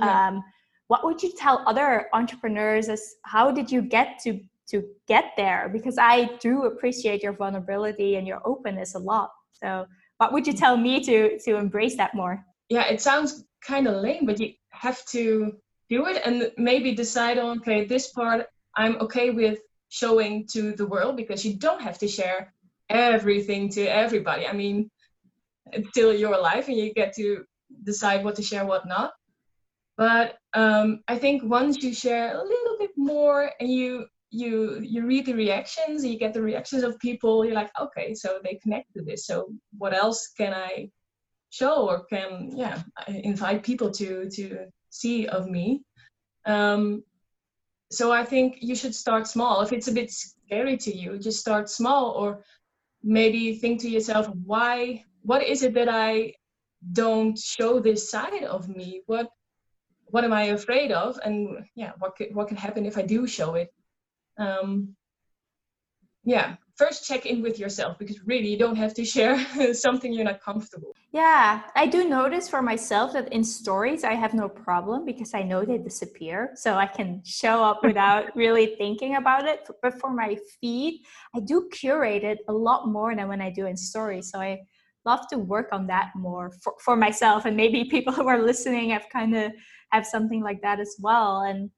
Yeah. 0.00 0.28
um, 0.28 0.42
what 0.88 1.04
would 1.04 1.22
you 1.22 1.32
tell 1.38 1.62
other 1.64 2.08
entrepreneurs 2.12 2.88
as 2.88 3.14
how 3.22 3.52
did 3.52 3.70
you 3.70 3.82
get 3.82 4.18
to 4.24 4.40
to 4.66 4.82
get 5.06 5.26
there? 5.36 5.70
Because 5.72 5.96
i 5.96 6.24
do 6.40 6.64
appreciate 6.64 7.22
your 7.22 7.34
vulnerability 7.34 8.16
and 8.16 8.26
your 8.26 8.40
openness 8.44 8.96
a 8.96 8.98
lot. 8.98 9.30
So 9.52 9.86
what 10.18 10.32
would 10.32 10.46
you 10.46 10.52
tell 10.52 10.76
me 10.76 11.02
to 11.04 11.38
to 11.40 11.56
embrace 11.56 11.96
that 11.96 12.14
more? 12.14 12.44
Yeah 12.68 12.86
it 12.86 13.00
sounds 13.00 13.44
kind 13.66 13.86
of 13.88 14.02
lame 14.02 14.26
but 14.26 14.38
you 14.40 14.52
have 14.70 15.04
to 15.06 15.56
do 15.88 16.06
it 16.06 16.20
and 16.24 16.50
maybe 16.58 16.94
decide 16.94 17.38
on 17.38 17.58
okay 17.58 17.86
this 17.86 18.08
part 18.12 18.46
i'm 18.76 18.96
okay 19.00 19.30
with 19.30 19.58
showing 19.88 20.44
to 20.48 20.72
the 20.72 20.86
world 20.86 21.16
because 21.16 21.44
you 21.44 21.54
don't 21.54 21.80
have 21.80 21.98
to 21.98 22.08
share 22.08 22.52
everything 22.90 23.68
to 23.70 23.82
everybody. 23.86 24.44
I 24.46 24.52
mean 24.52 24.90
it's 25.72 25.88
still 25.90 26.12
your 26.12 26.38
life 26.40 26.66
and 26.68 26.76
you 26.76 26.92
get 26.92 27.14
to 27.14 27.44
decide 27.84 28.24
what 28.24 28.34
to 28.36 28.42
share 28.42 28.66
what 28.66 28.86
not. 28.86 29.12
But 29.96 30.36
um, 30.52 31.04
I 31.06 31.16
think 31.16 31.44
once 31.44 31.82
you 31.82 31.94
share 31.94 32.34
a 32.34 32.42
little 32.42 32.76
bit 32.78 32.90
more 32.96 33.52
and 33.60 33.70
you 33.70 34.06
you 34.34 34.80
you 34.80 35.06
read 35.06 35.26
the 35.26 35.34
reactions 35.34 36.04
you 36.04 36.18
get 36.18 36.34
the 36.34 36.42
reactions 36.42 36.82
of 36.82 36.98
people, 36.98 37.44
you're 37.44 37.54
like, 37.62 37.70
okay, 37.80 38.14
so 38.14 38.40
they 38.42 38.58
connect 38.62 38.92
to 38.94 39.02
this. 39.02 39.26
So 39.26 39.48
what 39.78 39.94
else 39.94 40.20
can 40.36 40.52
I 40.52 40.90
show 41.50 41.88
or 41.88 42.04
can 42.04 42.50
yeah 42.56 42.82
invite 43.06 43.62
people 43.62 43.90
to 43.92 44.28
to 44.30 44.44
see 44.90 45.26
of 45.28 45.48
me? 45.48 45.82
Um, 46.46 47.04
so 47.90 48.12
I 48.12 48.24
think 48.24 48.58
you 48.60 48.74
should 48.74 48.94
start 48.94 49.28
small. 49.28 49.60
If 49.60 49.72
it's 49.72 49.88
a 49.88 49.98
bit 50.00 50.10
scary 50.10 50.76
to 50.78 50.92
you, 50.94 51.18
just 51.18 51.40
start 51.40 51.70
small 51.70 52.10
or 52.10 52.42
maybe 53.02 53.54
think 53.54 53.80
to 53.82 53.88
yourself, 53.88 54.28
why 54.44 55.04
what 55.22 55.42
is 55.42 55.62
it 55.62 55.74
that 55.74 55.88
I 55.88 56.34
don't 56.92 57.38
show 57.38 57.80
this 57.80 58.10
side 58.10 58.44
of 58.44 58.68
me? 58.68 59.02
What 59.06 59.28
what 60.06 60.24
am 60.24 60.32
I 60.32 60.44
afraid 60.58 60.92
of, 60.92 61.18
and 61.24 61.64
yeah, 61.74 61.92
what 61.98 62.16
could, 62.16 62.34
what 62.34 62.48
can 62.48 62.56
happen 62.56 62.86
if 62.86 62.98
I 62.98 63.02
do 63.02 63.26
show 63.26 63.54
it. 63.54 63.72
Um, 64.38 64.96
yeah, 66.24 66.56
first 66.76 67.06
check 67.06 67.26
in 67.26 67.42
with 67.42 67.58
yourself 67.58 67.98
because 67.98 68.18
really 68.26 68.48
you 68.48 68.58
don't 68.58 68.76
have 68.76 68.94
to 68.94 69.04
share 69.04 69.38
something 69.74 70.12
you're 70.12 70.24
not 70.24 70.40
comfortable. 70.40 70.92
Yeah, 71.12 71.62
I 71.76 71.86
do 71.86 72.08
notice 72.08 72.48
for 72.48 72.60
myself 72.62 73.12
that 73.12 73.32
in 73.32 73.44
stories 73.44 74.02
I 74.02 74.14
have 74.14 74.34
no 74.34 74.48
problem 74.48 75.04
because 75.04 75.34
I 75.34 75.42
know 75.42 75.64
they 75.64 75.78
disappear, 75.78 76.50
so 76.54 76.74
I 76.74 76.86
can 76.86 77.22
show 77.24 77.62
up 77.62 77.80
without 77.84 78.34
really 78.34 78.74
thinking 78.76 79.16
about 79.16 79.46
it. 79.46 79.68
But 79.82 80.00
for 80.00 80.10
my 80.10 80.36
feed, 80.60 81.02
I 81.36 81.40
do 81.40 81.68
curate 81.72 82.24
it 82.24 82.38
a 82.48 82.52
lot 82.52 82.88
more 82.88 83.14
than 83.14 83.28
when 83.28 83.40
I 83.40 83.50
do 83.50 83.66
in 83.66 83.76
stories. 83.76 84.30
So 84.30 84.40
I 84.40 84.60
love 85.04 85.28
to 85.28 85.38
work 85.38 85.68
on 85.72 85.86
that 85.86 86.10
more 86.16 86.50
for, 86.62 86.74
for 86.80 86.96
myself 86.96 87.44
and 87.44 87.56
maybe 87.56 87.84
people 87.84 88.12
who 88.14 88.26
are 88.26 88.42
listening 88.42 88.90
have 88.90 89.06
kind 89.12 89.36
of 89.36 89.52
have 89.92 90.06
something 90.06 90.42
like 90.42 90.60
that 90.62 90.80
as 90.80 90.96
well 90.98 91.42
and 91.42 91.70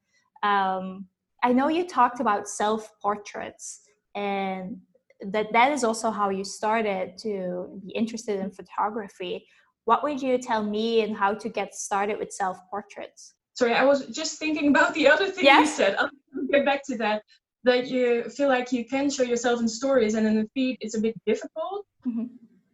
um, 0.43 1.07
i 1.43 1.53
know 1.53 1.69
you 1.69 1.87
talked 1.87 2.21
about 2.21 2.49
self 2.49 2.91
portraits 3.01 3.81
and 4.15 4.79
that 5.21 5.53
that 5.53 5.73
is 5.73 5.85
also 5.85 6.11
how 6.11 6.29
you 6.29 6.45
started 6.45 7.17
to 7.19 7.81
be 7.85 7.93
interested 7.93 8.39
in 8.41 8.51
photography 8.51 9.47
what 9.85 10.03
would 10.03 10.21
you 10.21 10.37
tell 10.39 10.63
me 10.63 11.03
and 11.03 11.17
how 11.17 11.33
to 11.33 11.49
get 11.49 11.75
started 11.75 12.19
with 12.19 12.31
self 12.33 12.59
portraits 12.71 13.35
sorry 13.55 13.75
i 13.75 13.85
was 13.85 14.07
just 14.07 14.39
thinking 14.39 14.69
about 14.69 14.95
the 14.95 15.09
other 15.09 15.31
thing 15.31 15.45
yes? 15.45 15.69
you 15.69 15.75
said 15.85 15.97
i'll 15.99 16.11
get 16.51 16.65
back 16.65 16.83
to 16.85 16.97
that 16.97 17.23
that 17.65 17.89
you 17.89 18.23
feel 18.25 18.49
like 18.49 18.71
you 18.71 18.85
can 18.85 19.11
show 19.11 19.25
yourself 19.25 19.61
in 19.61 19.69
stories 19.69 20.15
and 20.15 20.27
in 20.27 20.37
the 20.37 20.49
feed 20.55 20.77
it's 20.81 20.97
a 20.97 21.01
bit 21.01 21.15
difficult 21.27 21.85
mm-hmm. 22.07 22.25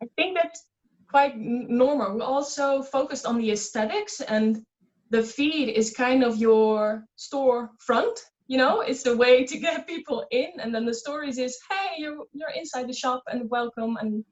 I 0.03 0.07
think 0.17 0.37
that's 0.37 0.67
quite 1.09 1.39
normal. 1.39 2.17
We're 2.17 2.25
also 2.25 2.83
focused 2.83 3.25
on 3.25 3.39
the 3.39 3.53
aesthetics, 3.53 4.21
and 4.21 4.65
the 5.11 5.23
feed 5.23 5.69
is 5.69 5.95
kind 5.95 6.25
of 6.25 6.39
your 6.39 7.05
store 7.17 7.71
front. 7.79 8.19
You 8.53 8.59
know, 8.59 8.83
it's 8.83 9.03
the 9.03 9.17
way 9.17 9.47
to 9.47 9.57
get 9.59 9.87
people 9.93 10.27
in, 10.31 10.51
and 10.61 10.75
then 10.75 10.85
the 10.85 10.93
stories 10.93 11.39
is, 11.39 11.59
hey, 11.71 11.89
you're 11.97 12.25
you're 12.35 12.55
inside 12.55 12.87
the 12.87 12.93
shop 13.03 13.23
and 13.27 13.49
welcome, 13.49 13.97
and 13.97 14.23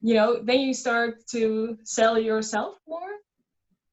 you 0.00 0.14
know, 0.14 0.40
then 0.42 0.60
you 0.60 0.72
start 0.72 1.26
to 1.32 1.76
sell 1.84 2.18
yourself 2.18 2.76
more, 2.88 3.12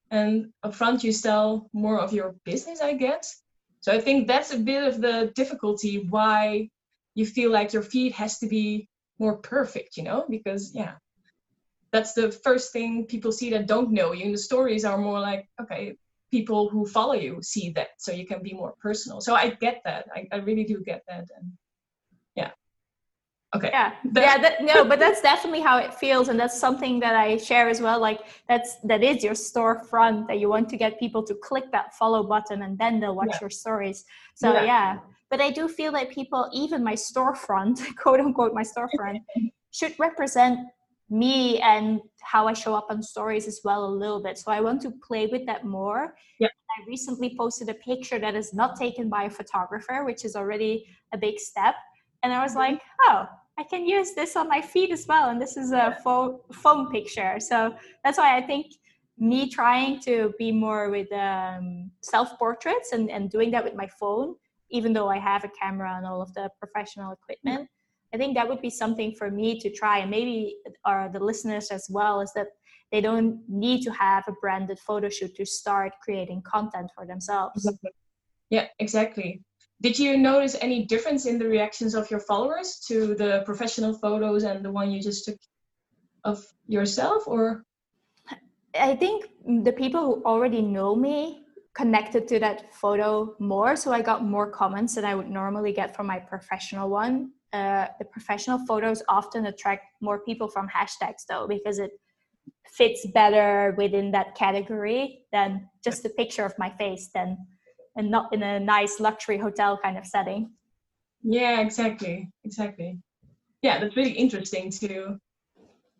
and 0.10 0.54
up 0.63 0.74
front 0.74 1.04
you 1.04 1.12
sell 1.12 1.70
more 1.74 2.00
of 2.00 2.13
your 2.13 2.36
business, 2.46 2.80
I 2.80 2.94
guess. 2.94 3.44
So 3.82 3.92
I 3.92 4.00
think 4.00 4.25
that's 4.25 4.54
a 4.54 4.65
bit 4.72 4.82
of 4.88 5.01
the 5.01 5.34
difficulty 5.36 6.08
why 6.10 6.70
you 7.13 7.25
feel 7.25 7.51
like 7.51 7.74
your 7.74 7.84
feed 7.84 8.13
has 8.13 8.39
to 8.39 8.48
be 8.48 8.88
more 9.20 9.36
perfect, 9.39 9.98
you 9.98 10.04
know, 10.04 10.25
because 10.30 10.74
yeah, 10.74 10.94
that's 11.92 12.13
the 12.13 12.32
first 12.32 12.72
thing 12.72 13.06
people 13.06 13.34
see 13.34 13.50
that 13.50 13.68
don't 13.68 13.92
know 13.92 14.13
you. 14.13 14.24
And 14.24 14.34
the 14.34 14.48
stories 14.51 14.86
are 14.86 14.98
more 14.98 15.20
like, 15.20 15.50
okay, 15.62 15.98
people 16.32 16.70
who 16.70 16.86
follow 16.86 17.13
you 17.13 17.39
see 17.41 17.70
that, 17.72 17.89
so 17.98 18.12
you 18.12 18.25
can 18.25 18.41
be 18.41 18.53
more 18.53 18.74
personal. 18.82 19.22
So 19.22 19.36
I 19.36 19.50
get 19.50 19.82
that. 19.86 20.08
I, 20.13 20.27
I 20.32 20.38
really 20.38 20.63
do 20.63 20.82
get 20.82 21.03
that. 21.08 21.25
And 21.38 21.51
yeah. 22.36 22.51
Okay. 23.55 23.70
Yeah. 23.72 23.94
yeah. 24.15 24.38
That, 24.38 24.63
no, 24.63 24.84
but 24.84 25.00
that's 25.00 25.22
definitely 25.22 25.62
how 25.62 25.77
it 25.77 25.94
feels, 25.94 26.27
and 26.29 26.39
that's 26.39 26.60
something 26.60 27.00
that 27.00 27.15
I 27.15 27.38
share 27.38 27.70
as 27.70 27.82
well. 27.82 28.00
Like 28.00 28.22
that's 28.50 28.77
that 28.84 29.03
is 29.03 29.24
your 29.24 29.34
storefront 29.34 30.27
that 30.27 30.39
you 30.39 30.50
want 30.50 30.70
to 30.70 30.77
get 30.77 31.00
people 31.00 31.24
to 31.24 31.36
click 31.36 31.72
that 31.72 31.94
follow 31.96 32.24
button, 32.24 32.63
and 32.63 32.77
then 32.77 33.00
they'll 33.00 33.15
watch 33.15 33.29
yeah. 33.32 33.39
your 33.41 33.50
stories. 33.50 34.05
So 34.36 34.53
yeah. 34.53 34.63
yeah 34.63 35.00
but 35.29 35.41
I 35.41 35.51
do 35.51 35.67
feel 35.67 35.91
that 35.94 36.12
people, 36.12 36.50
even 36.53 36.84
my 36.84 36.94
storefront, 36.94 37.79
quote 37.98 38.20
unquote, 38.20 38.53
my 38.53 38.63
storefront, 38.63 39.20
should 39.72 39.94
represent 40.00 40.60
me 41.09 41.59
and 41.59 42.01
how 42.21 42.47
I 42.47 42.53
show 42.53 42.74
up 42.74 42.88
on 42.89 43.01
stories 43.03 43.47
as 43.47 43.62
well 43.63 43.85
a 43.85 43.88
little 43.88 44.21
bit. 44.21 44.38
So 44.38 44.51
I 44.51 44.62
want 44.62 44.81
to 44.83 44.91
play 44.91 45.27
with 45.27 45.45
that 45.45 45.63
more. 45.63 46.15
Yeah. 46.39 46.47
I 46.47 46.88
recently 46.88 47.35
posted 47.38 47.69
a 47.69 47.75
picture 47.75 48.19
that 48.19 48.35
is 48.35 48.53
not 48.53 48.75
taken 48.77 49.09
by 49.09 49.24
a 49.25 49.29
photographer, 49.29 50.03
which 50.03 50.25
is 50.25 50.35
already 50.35 50.88
a 51.13 51.17
big 51.17 51.39
step. 51.39 51.75
And 52.24 52.33
I 52.33 52.41
was 52.41 52.51
mm-hmm. 52.51 52.59
like, 52.59 52.81
oh, 53.03 53.27
I 53.57 53.63
can 53.63 53.85
use 53.85 54.13
this 54.13 54.35
on 54.35 54.50
my 54.50 54.62
feed 54.62 54.91
as 54.91 55.05
well. 55.07 55.29
And 55.29 55.41
this 55.41 55.55
is 55.57 55.71
a 55.71 55.97
phone, 56.03 56.39
phone 56.51 56.91
picture. 56.91 57.39
So 57.39 57.75
that's 58.03 58.17
why 58.17 58.35
I 58.35 58.41
think 58.41 58.67
me 59.17 59.50
trying 59.50 60.01
to 60.01 60.33
be 60.38 60.51
more 60.51 60.89
with 60.89 61.12
um, 61.13 61.91
self 62.01 62.38
portraits 62.38 62.91
and, 62.91 63.09
and 63.09 63.29
doing 63.29 63.51
that 63.51 63.63
with 63.63 63.75
my 63.75 63.88
phone 64.00 64.35
even 64.69 64.93
though 64.93 65.09
I 65.09 65.19
have 65.19 65.43
a 65.43 65.50
camera 65.50 65.95
and 65.95 66.05
all 66.05 66.21
of 66.21 66.33
the 66.33 66.50
professional 66.59 67.13
equipment. 67.13 67.69
I 68.15 68.17
think 68.17 68.36
that 68.36 68.48
would 68.48 68.62
be 68.62 68.69
something 68.69 69.13
for 69.13 69.29
me 69.29 69.60
to 69.60 69.69
try, 69.69 70.00
and 70.00 70.10
maybe 70.10 70.55
or 70.88 71.10
the 71.12 71.19
listeners 71.19 71.67
as 71.69 71.86
well, 71.89 72.22
is 72.22 72.31
that 72.34 72.48
they 72.93 73.01
don't 73.01 73.41
need 73.50 73.81
to 73.84 73.91
have 73.91 74.24
a 74.29 74.31
branded 74.41 74.79
photo 74.79 75.10
shoot 75.10 75.36
to 75.36 75.45
start 75.45 75.91
creating 76.01 76.41
content 76.43 76.91
for 76.95 77.05
themselves. 77.05 77.69
Yeah, 78.50 78.67
exactly. 78.79 79.41
Did 79.81 80.00
you 80.00 80.17
notice 80.17 80.55
any 80.62 80.86
difference 80.86 81.25
in 81.25 81.38
the 81.38 81.50
reactions 81.50 81.93
of 81.93 82.10
your 82.10 82.22
followers 82.22 82.79
to 82.88 83.15
the 83.15 83.43
professional 83.45 83.93
photos 83.93 84.45
and 84.45 84.63
the 84.63 84.72
one 84.72 84.91
you 84.91 85.01
just 85.01 85.25
took 85.25 85.38
of 86.24 86.45
yourself, 86.67 87.27
or? 87.27 87.65
I 88.79 88.95
think 88.95 89.25
the 89.65 89.74
people 89.74 90.01
who 90.05 90.24
already 90.24 90.62
know 90.62 90.95
me 90.95 91.43
connected 91.74 92.29
to 92.29 92.39
that 92.39 92.74
photo 92.74 93.36
more 93.38 93.75
so 93.75 93.91
i 93.91 94.01
got 94.01 94.24
more 94.24 94.50
comments 94.50 94.95
than 94.95 95.03
i 95.03 95.13
would 95.13 95.29
normally 95.29 95.74
get 95.74 95.93
from 95.93 96.07
my 96.07 96.17
professional 96.17 96.89
one 96.89 97.31
uh, 97.55 97.88
the 98.00 98.05
professional 98.05 98.59
photos 98.69 99.01
often 99.07 99.45
attract 99.45 99.83
more 100.01 100.19
people 100.27 100.47
from 100.55 100.67
hashtags 100.67 101.24
though 101.29 101.47
because 101.47 101.77
it 101.79 101.91
fits 102.77 103.07
better 103.13 103.74
within 103.77 104.12
that 104.12 104.35
category 104.35 105.03
than 105.31 105.50
just 105.83 106.05
a 106.05 106.09
picture 106.09 106.45
of 106.45 106.53
my 106.63 106.69
face 106.81 107.09
then 107.13 107.38
and 107.95 108.12
not 108.12 108.33
in 108.33 108.41
a 108.43 108.59
nice 108.59 109.00
luxury 109.00 109.38
hotel 109.38 109.79
kind 109.81 109.97
of 109.97 110.05
setting. 110.05 110.41
Yeah 111.24 111.62
exactly 111.62 112.29
exactly. 112.43 113.00
Yeah 113.62 113.79
that's 113.79 113.95
really 113.95 114.17
interesting 114.25 114.69
to 114.81 115.17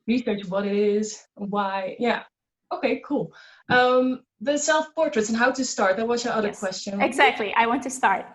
research 0.08 0.42
what 0.50 0.66
it 0.66 0.76
is 0.76 1.08
why 1.36 1.96
yeah. 2.00 2.24
Okay 2.74 3.02
cool. 3.08 3.26
Um 3.70 4.06
the 4.42 4.58
self 4.58 4.94
portraits 4.94 5.30
and 5.30 5.38
how 5.38 5.52
to 5.52 5.64
start 5.64 5.96
that 5.98 6.08
was 6.08 6.26
your 6.26 6.34
other 6.34 6.50
yes, 6.50 6.60
question. 6.60 7.02
Exactly 7.02 7.54
i 7.56 7.66
want 7.72 7.84
to 7.84 7.92
start 8.02 8.26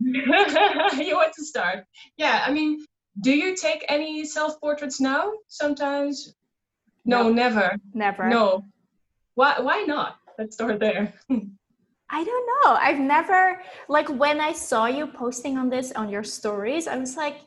you 0.00 1.16
want 1.16 1.32
to 1.34 1.44
start. 1.44 1.84
Yeah 2.16 2.42
i 2.46 2.52
mean 2.52 2.84
do 3.20 3.32
you 3.32 3.56
take 3.56 3.84
any 3.88 4.24
self 4.24 4.60
portraits 4.60 5.00
now 5.00 5.32
sometimes? 5.48 6.34
No, 7.04 7.24
no, 7.24 7.32
never. 7.32 7.76
Never. 7.94 8.28
No. 8.28 8.64
Why 9.34 9.60
why 9.60 9.82
not? 9.82 10.16
Let's 10.38 10.56
start 10.56 10.80
there. 10.80 11.14
I 12.08 12.22
don't 12.22 12.46
know. 12.46 12.74
I've 12.74 13.00
never 13.00 13.62
like 13.88 14.08
when 14.08 14.40
I 14.40 14.52
saw 14.52 14.86
you 14.86 15.06
posting 15.06 15.56
on 15.56 15.70
this 15.70 15.92
on 15.92 16.08
your 16.08 16.24
stories, 16.24 16.86
I 16.86 16.96
was 16.96 17.16
like, 17.16 17.38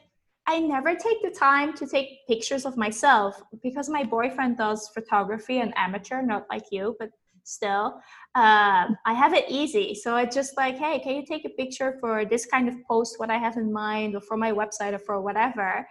I 0.47 0.59
never 0.59 0.95
take 0.95 1.21
the 1.21 1.29
time 1.29 1.73
to 1.77 1.85
take 1.85 2.25
pictures 2.27 2.65
of 2.65 2.75
myself 2.75 3.41
because 3.61 3.89
my 3.89 4.03
boyfriend 4.03 4.57
does 4.57 4.89
photography 4.89 5.59
and 5.59 5.73
amateur, 5.77 6.21
not 6.21 6.47
like 6.49 6.65
you, 6.71 6.95
but 6.99 7.11
still. 7.49 8.01
Um, 8.35 8.97
I 9.05 9.13
have 9.13 9.33
it 9.33 9.45
easy. 9.49 9.95
So 9.95 10.15
I 10.15 10.25
just 10.25 10.55
like, 10.55 10.77
hey, 10.77 10.99
can 10.99 11.15
you 11.15 11.25
take 11.25 11.45
a 11.45 11.49
picture 11.49 11.97
for 11.99 12.25
this 12.25 12.45
kind 12.45 12.69
of 12.69 12.75
post, 12.85 13.19
what 13.19 13.29
I 13.29 13.37
have 13.37 13.57
in 13.57 13.73
mind, 13.73 14.15
or 14.15 14.21
for 14.21 14.37
my 14.37 14.51
website, 14.51 14.93
or 14.93 14.99
for 14.99 15.21
whatever? 15.21 15.87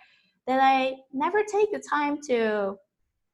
That 0.47 0.61
I 0.63 0.97
never 1.13 1.43
take 1.43 1.73
the 1.73 1.81
time 1.81 2.19
to 2.29 2.77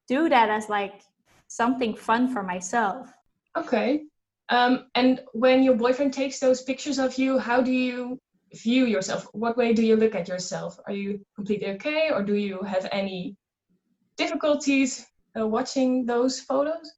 do 0.08 0.28
that 0.28 0.48
as 0.50 0.68
like 0.68 1.02
something 1.48 1.94
fun 1.94 2.32
for 2.32 2.42
myself. 2.42 3.12
Okay. 3.56 4.02
Um, 4.48 4.86
and 4.94 5.20
when 5.32 5.62
your 5.62 5.74
boyfriend 5.74 6.12
takes 6.12 6.38
those 6.38 6.62
pictures 6.62 6.98
of 6.98 7.16
you, 7.16 7.38
how 7.38 7.62
do 7.62 7.72
you 7.72 8.20
view 8.54 8.84
yourself? 8.86 9.26
What 9.32 9.56
way 9.56 9.72
do 9.72 9.82
you 9.84 9.96
look 9.96 10.14
at 10.14 10.28
yourself? 10.28 10.78
Are 10.86 10.92
you 10.92 11.24
completely 11.34 11.68
okay, 11.74 12.10
or 12.12 12.22
do 12.22 12.34
you 12.34 12.62
have 12.62 12.88
any 12.92 13.36
difficulties 14.16 15.06
uh, 15.38 15.46
watching 15.46 16.06
those 16.06 16.40
photos? 16.40 16.92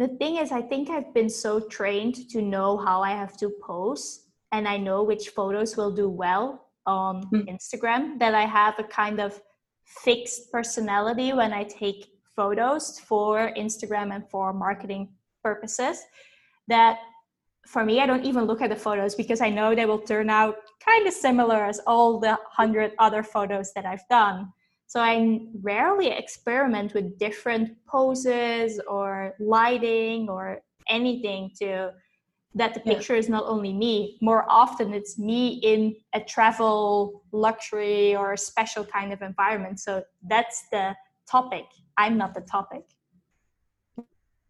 The 0.00 0.08
thing 0.08 0.36
is, 0.36 0.50
I 0.50 0.62
think 0.62 0.88
I've 0.88 1.12
been 1.12 1.28
so 1.28 1.60
trained 1.60 2.30
to 2.30 2.40
know 2.40 2.78
how 2.78 3.02
I 3.02 3.10
have 3.10 3.36
to 3.36 3.52
pose, 3.62 4.28
and 4.50 4.66
I 4.66 4.78
know 4.78 5.02
which 5.02 5.28
photos 5.28 5.76
will 5.76 5.90
do 5.90 6.08
well 6.08 6.70
on 6.86 7.24
mm. 7.24 7.46
Instagram 7.46 8.18
that 8.18 8.34
I 8.34 8.46
have 8.46 8.78
a 8.78 8.84
kind 8.84 9.20
of 9.20 9.38
fixed 9.84 10.50
personality 10.50 11.34
when 11.34 11.52
I 11.52 11.64
take 11.64 12.12
photos 12.34 12.98
for 12.98 13.52
Instagram 13.58 14.14
and 14.14 14.26
for 14.30 14.54
marketing 14.54 15.10
purposes 15.44 16.00
that 16.68 17.00
for 17.66 17.84
me, 17.84 18.00
I 18.00 18.06
don't 18.06 18.24
even 18.24 18.44
look 18.44 18.62
at 18.62 18.70
the 18.70 18.76
photos 18.76 19.14
because 19.14 19.42
I 19.42 19.50
know 19.50 19.74
they 19.74 19.84
will 19.84 19.98
turn 19.98 20.30
out 20.30 20.56
kind 20.82 21.06
of 21.06 21.12
similar 21.12 21.62
as 21.62 21.78
all 21.86 22.18
the 22.18 22.38
hundred 22.50 22.92
other 22.98 23.22
photos 23.22 23.74
that 23.74 23.84
I've 23.84 24.08
done. 24.08 24.50
So 24.90 24.98
I 24.98 25.38
rarely 25.62 26.08
experiment 26.08 26.94
with 26.94 27.16
different 27.16 27.76
poses 27.86 28.80
or 28.88 29.36
lighting 29.38 30.28
or 30.28 30.62
anything 30.88 31.52
to 31.60 31.92
that 32.56 32.74
the 32.74 32.80
picture 32.80 33.12
yeah. 33.12 33.20
is 33.20 33.28
not 33.28 33.44
only 33.46 33.72
me. 33.72 34.18
More 34.20 34.44
often, 34.48 34.92
it's 34.92 35.16
me 35.16 35.60
in 35.62 35.94
a 36.12 36.18
travel, 36.18 37.22
luxury, 37.30 38.16
or 38.16 38.36
special 38.36 38.84
kind 38.84 39.12
of 39.12 39.22
environment. 39.22 39.78
So 39.78 40.02
that's 40.26 40.64
the 40.72 40.96
topic. 41.30 41.66
I'm 41.96 42.18
not 42.18 42.34
the 42.34 42.40
topic. 42.40 42.82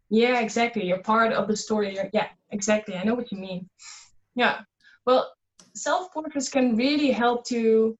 Yeah, 0.09 0.39
exactly. 0.39 0.87
You're 0.87 1.03
part 1.03 1.33
of 1.33 1.47
the 1.47 1.55
story. 1.55 1.95
Yeah, 2.13 2.29
exactly. 2.49 2.95
I 2.95 3.03
know 3.03 3.13
what 3.13 3.31
you 3.31 3.37
mean. 3.37 3.69
Yeah. 4.33 4.61
Well, 5.05 5.31
self 5.75 6.11
portraits 6.11 6.49
can 6.49 6.75
really 6.75 7.11
help 7.11 7.45
to 7.49 7.95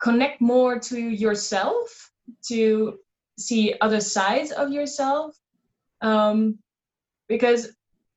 connect 0.00 0.40
more 0.40 0.78
to 0.78 0.98
yourself, 0.98 2.10
to 2.48 2.98
see 3.38 3.74
other 3.80 4.00
sides 4.00 4.52
of 4.52 4.70
yourself. 4.70 5.36
Um, 6.00 6.58
because 7.28 7.72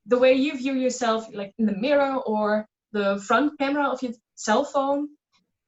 the 0.06 0.18
way 0.18 0.34
you 0.34 0.56
view 0.56 0.74
yourself, 0.74 1.26
like 1.32 1.54
in 1.58 1.66
the 1.66 1.76
mirror 1.76 2.16
or 2.16 2.66
the 2.92 3.22
front 3.26 3.58
camera 3.58 3.88
of 3.88 4.02
your 4.02 4.12
cell 4.34 4.64
phone, 4.64 5.08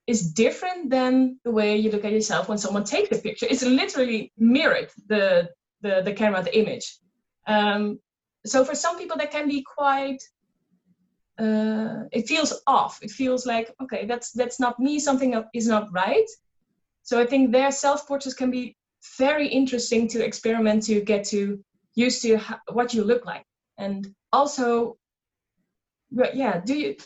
is 0.07 0.33
different 0.33 0.91
than 0.91 1.39
the 1.45 1.51
way 1.51 1.77
you 1.77 1.91
look 1.91 2.05
at 2.05 2.13
yourself 2.13 2.49
when 2.49 2.59
someone 2.59 2.85
takes 2.85 3.17
a 3.17 3.21
picture. 3.23 3.47
It's 3.49 3.63
literally 3.63 4.33
mirrored 4.37 4.91
the 5.07 5.51
the, 5.83 6.01
the 6.05 6.13
camera, 6.13 6.43
the 6.43 6.57
image. 6.57 6.99
Um, 7.47 7.99
so 8.47 8.65
for 8.65 8.75
some 8.75 8.99
people 8.99 9.17
that 9.17 9.33
can 9.33 9.49
be 9.49 9.63
quite 9.63 10.23
uh, 11.43 12.05
it 12.13 12.29
feels 12.29 12.63
off. 12.67 13.01
It 13.03 13.11
feels 13.11 13.47
like 13.47 13.75
okay 13.83 14.07
that's 14.07 14.33
that's 14.33 14.61
not 14.61 14.79
me 14.79 14.99
something 14.99 15.43
is 15.55 15.67
not 15.67 15.93
right. 15.93 16.29
So 17.03 17.21
i 17.21 17.27
think 17.27 17.51
their 17.51 17.73
self 17.73 18.07
portraits 18.07 18.37
can 18.37 18.51
be 18.51 18.77
very 19.19 19.49
interesting 19.49 20.09
to 20.09 20.25
experiment 20.25 20.85
to 20.85 21.01
get 21.01 21.25
to 21.27 21.63
used 21.95 22.23
to 22.23 22.39
what 22.73 22.95
you 22.95 23.05
look 23.05 23.27
like. 23.27 23.45
And 23.79 24.15
also 24.33 24.97
yeah 26.35 26.61
do 26.65 26.75
you 26.75 26.97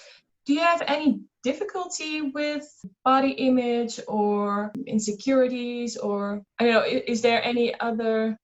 do 0.47 0.53
you 0.53 0.61
have 0.61 0.83
any 0.87 1.21
difficulty 1.43 2.23
with 2.23 2.67
body 3.05 3.31
image 3.31 4.01
or 4.09 4.73
insecurities 4.87 5.97
or 5.97 6.43
i 6.59 6.65
don't 6.65 6.75
know 6.75 6.85
is 6.85 7.23
there 7.23 7.43
any 7.45 7.79
other 7.81 8.37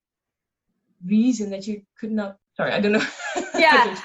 reason 1.05 1.49
that 1.49 1.67
you 1.67 1.81
could 1.99 2.11
not 2.11 2.37
sorry 2.55 2.71
i 2.71 2.79
don't 2.79 2.93
know. 2.93 3.05
Yeah 3.55 3.95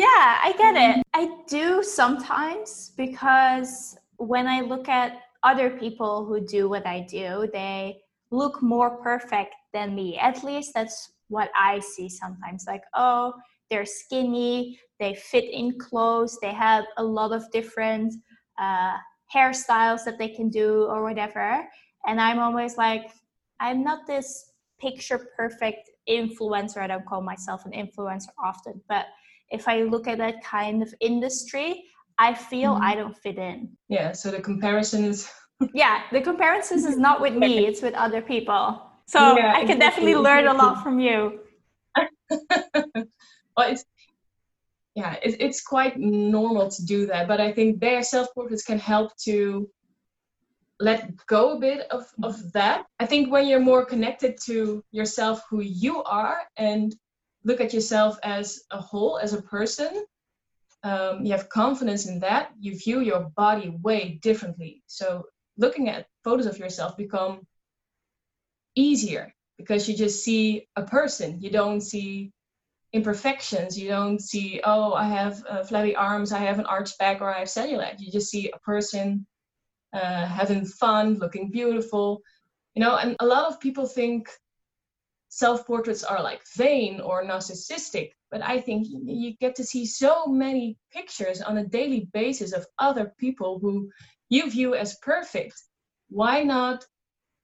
yeah 0.00 0.38
i 0.42 0.54
get 0.56 0.74
it. 0.76 1.02
I 1.14 1.28
do 1.46 1.82
sometimes 1.82 2.92
because 2.96 3.98
when 4.16 4.46
i 4.46 4.60
look 4.60 4.88
at 4.88 5.20
other 5.42 5.70
people 5.70 6.24
who 6.24 6.40
do 6.40 6.68
what 6.68 6.86
i 6.86 7.00
do 7.00 7.48
they 7.52 8.00
look 8.30 8.62
more 8.62 9.02
perfect 9.02 9.54
than 9.72 9.94
me. 9.94 10.16
At 10.18 10.42
least 10.44 10.72
that's 10.74 11.12
what 11.28 11.50
i 11.54 11.78
see 11.80 12.08
sometimes 12.08 12.64
like 12.66 12.82
oh 12.94 13.34
they're 13.68 13.86
skinny 14.00 14.78
they 14.98 15.14
fit 15.14 15.44
in 15.44 15.78
clothes 15.78 16.38
they 16.40 16.52
have 16.52 16.84
a 16.96 17.04
lot 17.04 17.32
of 17.32 17.50
different 17.52 18.12
uh, 18.58 18.96
hairstyles 19.34 20.04
that 20.04 20.18
they 20.18 20.28
can 20.28 20.48
do 20.48 20.84
or 20.84 21.02
whatever. 21.02 21.66
And 22.06 22.20
i'm 22.20 22.38
always 22.38 22.76
like 22.76 23.10
i'm 23.60 23.84
not 23.84 24.06
this 24.06 24.50
picture 24.80 25.28
perfect 25.36 25.90
influencer. 26.08 26.78
I 26.78 26.86
don't 26.86 27.06
call 27.06 27.22
myself 27.22 27.64
an 27.66 27.72
influencer 27.72 28.32
often, 28.42 28.80
but 28.88 29.06
if 29.50 29.68
I 29.68 29.82
look 29.82 30.06
at 30.06 30.18
that 30.18 30.42
kind 30.44 30.82
of 30.82 30.94
industry, 31.00 31.84
I 32.18 32.34
feel 32.34 32.74
mm-hmm. 32.74 32.84
I 32.84 32.94
don't 32.94 33.16
fit 33.16 33.38
in. 33.38 33.70
Yeah, 33.88 34.12
so 34.12 34.30
the 34.30 34.40
comparison 34.40 35.04
is. 35.04 35.30
yeah, 35.74 36.02
the 36.12 36.20
comparisons 36.20 36.84
is 36.84 36.96
not 36.96 37.20
with 37.20 37.34
me, 37.34 37.66
it's 37.66 37.82
with 37.82 37.94
other 37.94 38.22
people. 38.22 38.82
So 39.06 39.36
yeah, 39.36 39.54
I 39.56 39.64
can 39.64 39.78
definitely 39.78 40.14
learn 40.14 40.46
a 40.46 40.54
lot 40.54 40.82
from 40.82 41.00
you. 41.00 41.40
well, 41.96 43.10
it's 43.58 43.84
yeah, 44.94 45.16
it, 45.22 45.36
it's 45.40 45.62
quite 45.62 45.98
normal 45.98 46.70
to 46.70 46.84
do 46.84 47.06
that, 47.06 47.26
but 47.26 47.40
I 47.40 47.52
think 47.52 47.80
their 47.80 48.02
self 48.02 48.32
portraits 48.34 48.62
can 48.62 48.78
help 48.78 49.16
to 49.24 49.68
let 50.78 51.14
go 51.26 51.56
a 51.56 51.60
bit 51.60 51.86
of, 51.90 52.06
of 52.22 52.52
that. 52.52 52.86
I 52.98 53.06
think 53.06 53.30
when 53.30 53.46
you're 53.46 53.60
more 53.60 53.84
connected 53.84 54.38
to 54.46 54.82
yourself, 54.92 55.42
who 55.48 55.60
you 55.60 56.02
are, 56.04 56.38
and 56.56 56.94
look 57.44 57.60
at 57.60 57.72
yourself 57.72 58.18
as 58.22 58.62
a 58.70 58.80
whole, 58.80 59.18
as 59.18 59.32
a 59.32 59.42
person, 59.42 60.04
um, 60.82 61.24
you 61.24 61.32
have 61.32 61.48
confidence 61.48 62.06
in 62.06 62.20
that, 62.20 62.50
you 62.58 62.76
view 62.76 63.00
your 63.00 63.30
body 63.36 63.76
way 63.82 64.18
differently. 64.22 64.82
So 64.86 65.24
looking 65.58 65.88
at 65.88 66.06
photos 66.24 66.46
of 66.46 66.58
yourself 66.58 66.96
become 66.96 67.46
easier 68.74 69.32
because 69.58 69.88
you 69.88 69.96
just 69.96 70.24
see 70.24 70.68
a 70.76 70.82
person. 70.82 71.40
You 71.40 71.50
don't 71.50 71.80
see 71.80 72.32
imperfections. 72.92 73.78
You 73.78 73.88
don't 73.88 74.20
see, 74.20 74.60
oh, 74.64 74.94
I 74.94 75.04
have 75.04 75.44
uh, 75.48 75.62
flabby 75.64 75.94
arms, 75.94 76.32
I 76.32 76.38
have 76.38 76.58
an 76.58 76.66
arched 76.66 76.98
back, 76.98 77.20
or 77.20 77.32
I 77.32 77.40
have 77.40 77.48
cellulite. 77.48 78.00
You 78.00 78.10
just 78.10 78.30
see 78.30 78.50
a 78.50 78.58
person 78.60 79.26
uh, 79.92 80.26
having 80.26 80.64
fun, 80.64 81.14
looking 81.14 81.50
beautiful, 81.50 82.22
you 82.74 82.80
know. 82.80 82.96
And 82.96 83.16
a 83.20 83.26
lot 83.26 83.46
of 83.46 83.60
people 83.60 83.86
think 83.86 84.28
self 85.30 85.66
portraits 85.66 86.04
are 86.04 86.22
like 86.22 86.42
vain 86.56 87.00
or 87.00 87.24
narcissistic, 87.24 88.10
but 88.30 88.42
I 88.42 88.60
think 88.60 88.86
you 88.90 89.36
get 89.38 89.54
to 89.56 89.64
see 89.64 89.86
so 89.86 90.26
many 90.26 90.76
pictures 90.92 91.40
on 91.40 91.56
a 91.56 91.66
daily 91.66 92.08
basis 92.12 92.52
of 92.52 92.66
other 92.78 93.14
people 93.18 93.58
who 93.60 93.90
you 94.28 94.50
view 94.50 94.74
as 94.74 94.98
perfect. 94.98 95.54
Why 96.08 96.42
not 96.42 96.84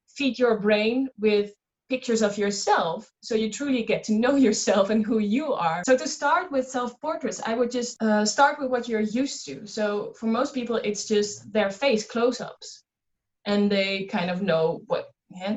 feed 0.08 0.38
your 0.38 0.58
brain 0.58 1.08
with 1.18 1.54
pictures 1.88 2.22
of 2.22 2.36
yourself 2.36 3.08
so 3.22 3.36
you 3.36 3.50
truly 3.50 3.84
get 3.84 4.02
to 4.04 4.12
know 4.12 4.34
yourself 4.46 4.90
and 4.90 5.06
who 5.06 5.18
you 5.18 5.52
are. 5.52 5.82
So, 5.86 5.96
to 5.96 6.08
start 6.08 6.50
with 6.50 6.68
self 6.68 7.00
portraits, 7.00 7.40
I 7.44 7.54
would 7.54 7.70
just 7.70 8.02
uh, 8.02 8.24
start 8.24 8.58
with 8.58 8.70
what 8.70 8.88
you're 8.88 9.00
used 9.00 9.46
to. 9.46 9.66
So, 9.66 10.12
for 10.18 10.26
most 10.26 10.54
people, 10.54 10.76
it's 10.76 11.06
just 11.06 11.52
their 11.52 11.70
face 11.70 12.04
close 12.04 12.40
ups 12.40 12.82
and 13.44 13.70
they 13.70 14.04
kind 14.04 14.30
of 14.30 14.42
know 14.42 14.82
what, 14.86 15.10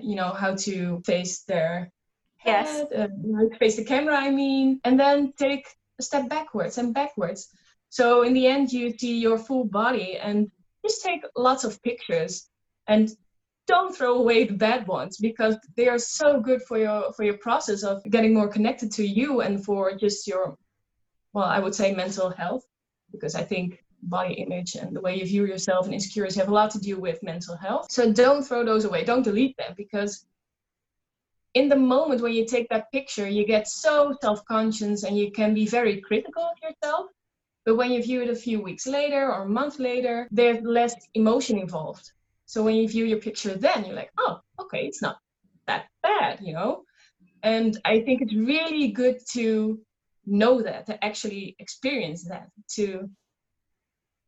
you 0.04 0.16
know, 0.16 0.32
how 0.32 0.54
to 0.56 1.02
face 1.06 1.44
their 1.44 1.92
yes. 2.50 2.92
uh, 2.92 3.08
face 3.60 3.76
the 3.76 3.84
camera, 3.84 4.16
I 4.16 4.30
mean, 4.30 4.80
and 4.84 5.00
then 5.00 5.34
take 5.38 5.68
a 6.00 6.04
step 6.04 6.30
backwards 6.30 6.78
and 6.78 6.94
backwards. 6.94 7.50
So 7.90 8.24
in 8.24 8.34
the 8.34 8.48
end, 8.48 8.72
you 8.72 8.98
see 8.98 9.18
your 9.18 9.38
full 9.38 9.66
body 9.66 10.18
and 10.18 10.50
just 10.86 11.04
take 11.04 11.24
lots 11.36 11.64
of 11.64 11.82
pictures 11.84 12.50
and 12.88 13.10
don't 13.70 13.96
throw 13.96 14.16
away 14.16 14.46
the 14.46 14.54
bad 14.54 14.88
ones 14.88 15.18
because 15.18 15.56
they 15.78 15.88
are 15.88 16.00
so 16.00 16.42
good 16.42 16.62
for 16.64 16.78
your 16.80 17.14
for 17.14 17.24
your 17.24 17.38
process 17.38 17.84
of 17.84 18.04
getting 18.10 18.34
more 18.34 18.48
connected 18.48 18.92
to 18.92 19.06
you 19.06 19.42
and 19.42 19.64
for 19.64 19.96
just 19.96 20.28
your 20.28 20.58
well 21.34 21.46
i 21.46 21.60
would 21.60 21.76
say 21.76 21.94
mental 21.94 22.32
health 22.32 22.66
because 23.12 23.36
i 23.36 23.44
think 23.44 23.84
body 24.02 24.34
image 24.46 24.74
and 24.74 24.96
the 24.96 25.02
way 25.02 25.14
you 25.16 25.26
view 25.26 25.46
yourself 25.46 25.86
and 25.86 25.94
insecurities 25.94 26.36
have 26.36 26.50
a 26.50 26.58
lot 26.60 26.72
to 26.72 26.80
do 26.80 27.00
with 27.00 27.22
mental 27.22 27.56
health 27.56 27.86
so 27.92 28.12
don't 28.12 28.44
throw 28.44 28.66
those 28.66 28.86
away 28.86 29.04
don't 29.04 29.24
delete 29.30 29.56
them 29.58 29.74
because 29.78 30.26
in 31.54 31.70
the 31.70 31.76
moment 31.76 32.22
when 32.22 32.34
you 32.34 32.46
take 32.46 32.68
that 32.70 32.92
picture 32.92 33.28
you 33.28 33.46
get 33.46 33.68
so 33.68 34.16
self-conscious 34.22 35.04
and 35.04 35.18
you 35.18 35.32
can 35.32 35.54
be 35.54 35.66
very 35.66 36.00
critical 36.02 36.44
of 36.44 36.58
yourself 36.62 37.08
but 37.66 37.76
when 37.76 37.92
you 37.92 38.02
view 38.02 38.22
it 38.22 38.30
a 38.30 38.36
few 38.36 38.62
weeks 38.62 38.86
later 38.88 39.32
or 39.32 39.44
a 39.44 39.50
month 39.50 39.80
later 39.80 40.28
there's 40.32 40.62
less 40.64 40.96
emotion 41.14 41.58
involved 41.58 42.12
so 42.50 42.64
when 42.64 42.74
you 42.78 42.88
view 42.88 43.06
your 43.06 43.20
picture 43.20 43.54
then, 43.54 43.86
you're 43.86 43.94
like, 43.94 44.10
oh, 44.18 44.42
okay, 44.60 44.88
it's 44.88 45.04
not 45.04 45.20
that 45.68 45.86
bad, 46.02 46.40
you 46.42 46.52
know? 46.52 46.82
And 47.44 47.80
I 47.86 48.00
think 48.02 48.24
it's 48.24 48.34
really 48.34 48.88
good 48.88 49.20
to 49.34 49.80
know 50.26 50.64
that, 50.64 50.88
to 50.88 51.06
actually 51.06 51.56
experience 51.60 52.24
that, 52.24 52.50
to, 52.70 53.08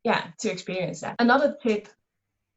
yeah, 0.03 0.27
to 0.41 0.51
experience 0.51 1.01
that. 1.01 1.15
Another 1.17 1.57
tip, 1.63 1.87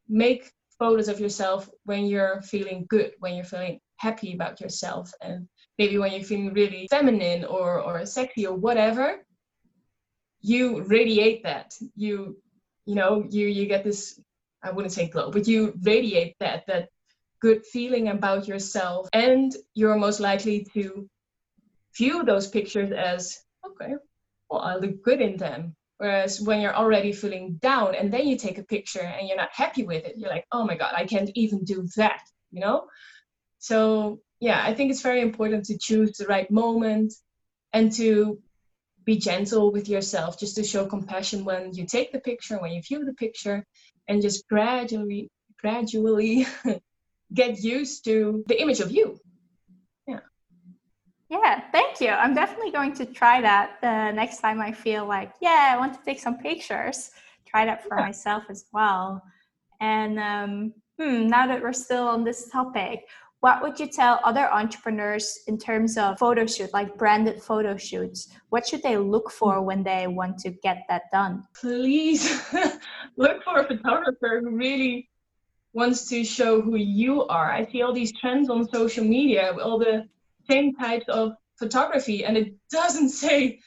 make 0.06 0.52
photos 0.78 1.08
of 1.08 1.18
yourself 1.18 1.66
when 1.84 2.04
you're 2.04 2.42
feeling 2.42 2.84
good, 2.86 3.12
when 3.20 3.34
you're 3.34 3.46
feeling 3.46 3.80
happy 4.06 4.30
about 4.34 4.60
yourself 4.60 5.06
and 5.20 5.48
maybe 5.78 5.96
when 5.98 6.12
you're 6.12 6.30
feeling 6.30 6.52
really 6.52 6.86
feminine 6.96 7.42
or, 7.56 7.68
or 7.86 8.06
sexy 8.06 8.46
or 8.46 8.56
whatever 8.66 9.06
you 10.40 10.82
radiate 10.82 11.42
that 11.42 11.68
you 12.04 12.14
you 12.88 12.94
know 12.94 13.12
you 13.36 13.46
you 13.58 13.64
get 13.66 13.82
this 13.82 14.20
I 14.64 14.70
wouldn't 14.70 14.92
say 14.92 15.08
glow, 15.08 15.30
but 15.30 15.46
you 15.46 15.74
radiate 15.82 16.36
that 16.40 16.64
that 16.66 16.88
good 17.40 17.64
feeling 17.66 18.08
about 18.08 18.48
yourself, 18.48 19.08
and 19.12 19.54
you're 19.74 19.96
most 19.96 20.20
likely 20.20 20.66
to 20.72 21.08
view 21.96 22.24
those 22.24 22.48
pictures 22.48 22.90
as 22.90 23.44
okay, 23.66 23.94
well, 24.48 24.62
I 24.62 24.76
look 24.76 25.02
good 25.02 25.20
in 25.20 25.36
them. 25.36 25.76
Whereas 25.98 26.40
when 26.40 26.60
you're 26.60 26.74
already 26.74 27.12
feeling 27.12 27.54
down 27.62 27.94
and 27.94 28.12
then 28.12 28.26
you 28.26 28.36
take 28.36 28.58
a 28.58 28.64
picture 28.64 29.06
and 29.16 29.28
you're 29.28 29.36
not 29.36 29.52
happy 29.52 29.84
with 29.84 30.04
it, 30.04 30.16
you're 30.16 30.28
like, 30.28 30.44
oh 30.50 30.64
my 30.64 30.76
God, 30.76 30.92
I 30.96 31.06
can't 31.06 31.30
even 31.34 31.62
do 31.62 31.86
that, 31.96 32.20
you 32.50 32.60
know? 32.60 32.88
So, 33.68 34.20
yeah, 34.40 34.60
I 34.62 34.74
think 34.74 34.90
it's 34.90 35.00
very 35.10 35.22
important 35.22 35.64
to 35.66 35.78
choose 35.78 36.12
the 36.18 36.26
right 36.26 36.50
moment 36.50 37.14
and 37.72 37.90
to 37.94 38.38
be 39.04 39.16
gentle 39.16 39.72
with 39.72 39.88
yourself, 39.88 40.38
just 40.38 40.56
to 40.56 40.64
show 40.64 40.84
compassion 40.84 41.44
when 41.44 41.72
you 41.72 41.86
take 41.86 42.12
the 42.12 42.20
picture, 42.20 42.58
when 42.58 42.72
you 42.72 42.82
view 42.82 43.04
the 43.04 43.14
picture, 43.14 43.64
and 44.08 44.20
just 44.20 44.46
gradually 44.48 45.30
gradually 45.58 46.46
get 47.32 47.52
used 47.76 48.04
to 48.04 48.44
the 48.48 48.60
image 48.60 48.80
of 48.80 48.90
you. 48.90 49.18
Yeah. 50.06 50.20
Yeah 51.30 51.62
thank 51.72 52.02
you. 52.02 52.10
I'm 52.10 52.34
definitely 52.34 52.72
going 52.78 52.92
to 53.00 53.06
try 53.06 53.40
that 53.40 53.66
the 53.80 54.12
next 54.12 54.40
time 54.44 54.60
i 54.60 54.72
feel 54.72 55.06
like 55.06 55.32
yeah 55.40 55.72
i 55.72 55.78
want 55.78 55.94
to 55.94 56.02
take 56.04 56.20
some 56.20 56.36
pictures 56.36 56.98
try 57.54 57.64
that 57.64 57.82
for 57.86 57.96
yeah. 57.96 58.06
myself 58.06 58.44
as 58.50 58.64
well. 58.72 59.22
And 59.80 60.18
um, 60.18 60.72
hmm, 60.98 61.28
now 61.28 61.46
that 61.46 61.62
we're 61.62 61.72
still 61.72 62.08
on 62.08 62.24
this 62.24 62.48
topic 62.50 63.06
what 63.44 63.60
would 63.60 63.78
you 63.78 63.86
tell 63.86 64.20
other 64.24 64.50
entrepreneurs 64.50 65.40
in 65.48 65.58
terms 65.58 65.98
of 65.98 66.18
photo 66.18 66.46
shoot 66.46 66.72
like 66.72 66.96
branded 66.96 67.42
photo 67.42 67.76
shoots? 67.76 68.28
What 68.48 68.66
should 68.66 68.82
they 68.82 68.96
look 68.96 69.30
for 69.30 69.60
when 69.60 69.82
they 69.82 70.06
want 70.06 70.38
to 70.38 70.50
get 70.50 70.84
that 70.88 71.02
done? 71.12 71.44
Please 71.54 72.22
look 73.18 73.44
for 73.44 73.58
a 73.58 73.66
photographer 73.66 74.40
who 74.42 74.56
really 74.56 75.10
wants 75.74 76.08
to 76.08 76.24
show 76.24 76.62
who 76.62 76.76
you 76.76 77.26
are. 77.26 77.52
I 77.52 77.66
see 77.66 77.82
all 77.82 77.92
these 77.92 78.18
trends 78.18 78.48
on 78.48 78.66
social 78.66 79.04
media 79.04 79.52
all 79.62 79.78
the 79.78 80.08
same 80.48 80.74
types 80.76 81.04
of 81.10 81.34
photography 81.58 82.24
and 82.24 82.38
it 82.38 82.54
doesn't 82.70 83.10
say 83.24 83.60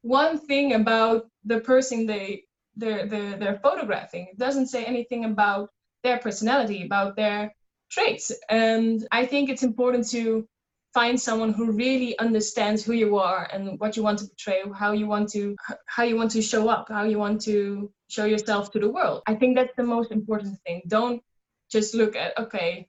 one 0.00 0.38
thing 0.38 0.72
about 0.72 1.28
the 1.44 1.60
person 1.60 2.06
they 2.06 2.44
they're, 2.74 3.06
they're, 3.06 3.36
they're 3.36 3.60
photographing. 3.62 4.28
It 4.32 4.38
doesn't 4.38 4.68
say 4.68 4.82
anything 4.86 5.26
about 5.26 5.68
their 6.02 6.16
personality 6.16 6.86
about 6.86 7.16
their 7.16 7.52
traits. 7.90 8.32
And 8.48 9.06
I 9.12 9.26
think 9.26 9.50
it's 9.50 9.62
important 9.62 10.08
to 10.10 10.46
find 10.92 11.20
someone 11.20 11.52
who 11.52 11.70
really 11.72 12.18
understands 12.18 12.84
who 12.84 12.92
you 12.92 13.16
are 13.18 13.48
and 13.52 13.78
what 13.78 13.96
you 13.96 14.02
want 14.02 14.18
to 14.20 14.26
portray, 14.26 14.62
how 14.74 14.92
you 14.92 15.06
want 15.06 15.28
to 15.30 15.56
how 15.86 16.02
you 16.02 16.16
want 16.16 16.30
to 16.32 16.42
show 16.42 16.68
up, 16.68 16.88
how 16.88 17.04
you 17.04 17.18
want 17.18 17.40
to 17.42 17.90
show 18.08 18.24
yourself 18.24 18.72
to 18.72 18.78
the 18.80 18.88
world. 18.88 19.22
I 19.26 19.34
think 19.34 19.56
that's 19.56 19.74
the 19.76 19.84
most 19.84 20.10
important 20.10 20.58
thing. 20.66 20.82
Don't 20.88 21.22
just 21.70 21.94
look 21.94 22.16
at 22.16 22.36
okay, 22.38 22.88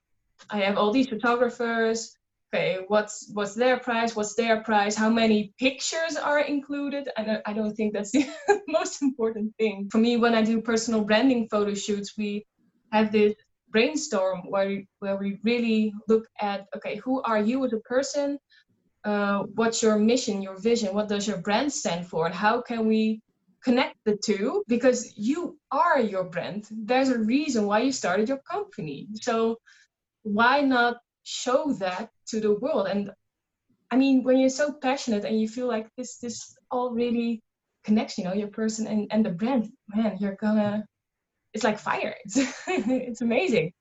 I 0.50 0.60
have 0.60 0.76
all 0.76 0.92
these 0.92 1.08
photographers. 1.08 2.16
Okay, 2.54 2.80
what's 2.88 3.30
what's 3.32 3.54
their 3.54 3.78
price? 3.78 4.14
What's 4.14 4.34
their 4.34 4.62
price? 4.62 4.94
How 4.94 5.08
many 5.08 5.54
pictures 5.58 6.16
are 6.16 6.40
included? 6.40 7.08
I 7.16 7.22
don't, 7.24 7.42
I 7.46 7.52
don't 7.54 7.74
think 7.74 7.94
that's 7.94 8.10
the 8.10 8.28
most 8.68 9.00
important 9.00 9.54
thing. 9.58 9.88
For 9.90 9.98
me, 9.98 10.16
when 10.16 10.34
I 10.34 10.42
do 10.42 10.60
personal 10.60 11.02
branding 11.02 11.48
photo 11.48 11.72
shoots, 11.72 12.12
we 12.18 12.44
have 12.90 13.10
this 13.10 13.34
brainstorm 13.72 14.42
where 14.48 14.66
we, 14.68 14.86
where 15.00 15.16
we 15.16 15.38
really 15.42 15.92
look 16.08 16.26
at 16.40 16.66
okay 16.76 16.96
who 16.96 17.22
are 17.22 17.40
you 17.40 17.64
as 17.64 17.72
a 17.72 17.80
person? 17.80 18.38
Uh, 19.04 19.42
what's 19.54 19.82
your 19.82 19.98
mission 19.98 20.42
your 20.42 20.58
vision? 20.60 20.94
What 20.94 21.08
does 21.08 21.26
your 21.26 21.38
brand 21.38 21.72
stand 21.72 22.06
for? 22.06 22.26
And 22.26 22.34
how 22.34 22.60
can 22.60 22.86
we 22.86 23.20
connect 23.64 23.96
the 24.04 24.16
two? 24.24 24.62
Because 24.68 25.12
you 25.16 25.58
are 25.72 26.00
your 26.00 26.24
brand. 26.24 26.68
There's 26.70 27.08
a 27.08 27.18
reason 27.18 27.66
why 27.66 27.80
you 27.80 27.92
started 27.92 28.28
your 28.28 28.42
company. 28.48 29.08
So 29.14 29.58
why 30.22 30.60
not 30.60 30.98
show 31.24 31.72
that 31.80 32.10
to 32.28 32.40
the 32.40 32.54
world? 32.54 32.86
And 32.86 33.10
i 33.92 33.96
mean 33.96 34.24
when 34.24 34.38
you're 34.38 34.58
so 34.62 34.72
passionate 34.72 35.24
and 35.24 35.38
you 35.40 35.46
feel 35.46 35.68
like 35.68 35.86
this 35.96 36.16
this 36.16 36.56
all 36.70 36.90
really 36.90 37.42
connects 37.84 38.16
you 38.16 38.24
know 38.24 38.32
your 38.32 38.48
person 38.48 38.86
and, 38.86 39.06
and 39.12 39.24
the 39.24 39.30
brand 39.30 39.68
man 39.94 40.16
you're 40.18 40.38
gonna 40.40 40.84
it's 41.54 41.64
like 41.64 41.78
fire. 41.78 42.14
It's 42.24 42.36
it's 42.66 43.20
amazing. 43.20 43.72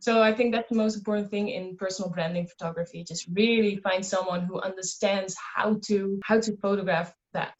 So 0.00 0.22
I 0.22 0.34
think 0.34 0.54
that's 0.54 0.68
the 0.68 0.76
most 0.76 0.96
important 0.96 1.30
thing 1.30 1.48
in 1.48 1.76
personal 1.76 2.10
branding 2.10 2.46
photography. 2.46 3.04
Just 3.04 3.26
really 3.32 3.76
find 3.76 4.04
someone 4.04 4.42
who 4.44 4.60
understands 4.60 5.34
how 5.54 5.78
to 5.86 6.20
how 6.24 6.40
to 6.40 6.56
photograph 6.58 7.14
that. 7.32 7.54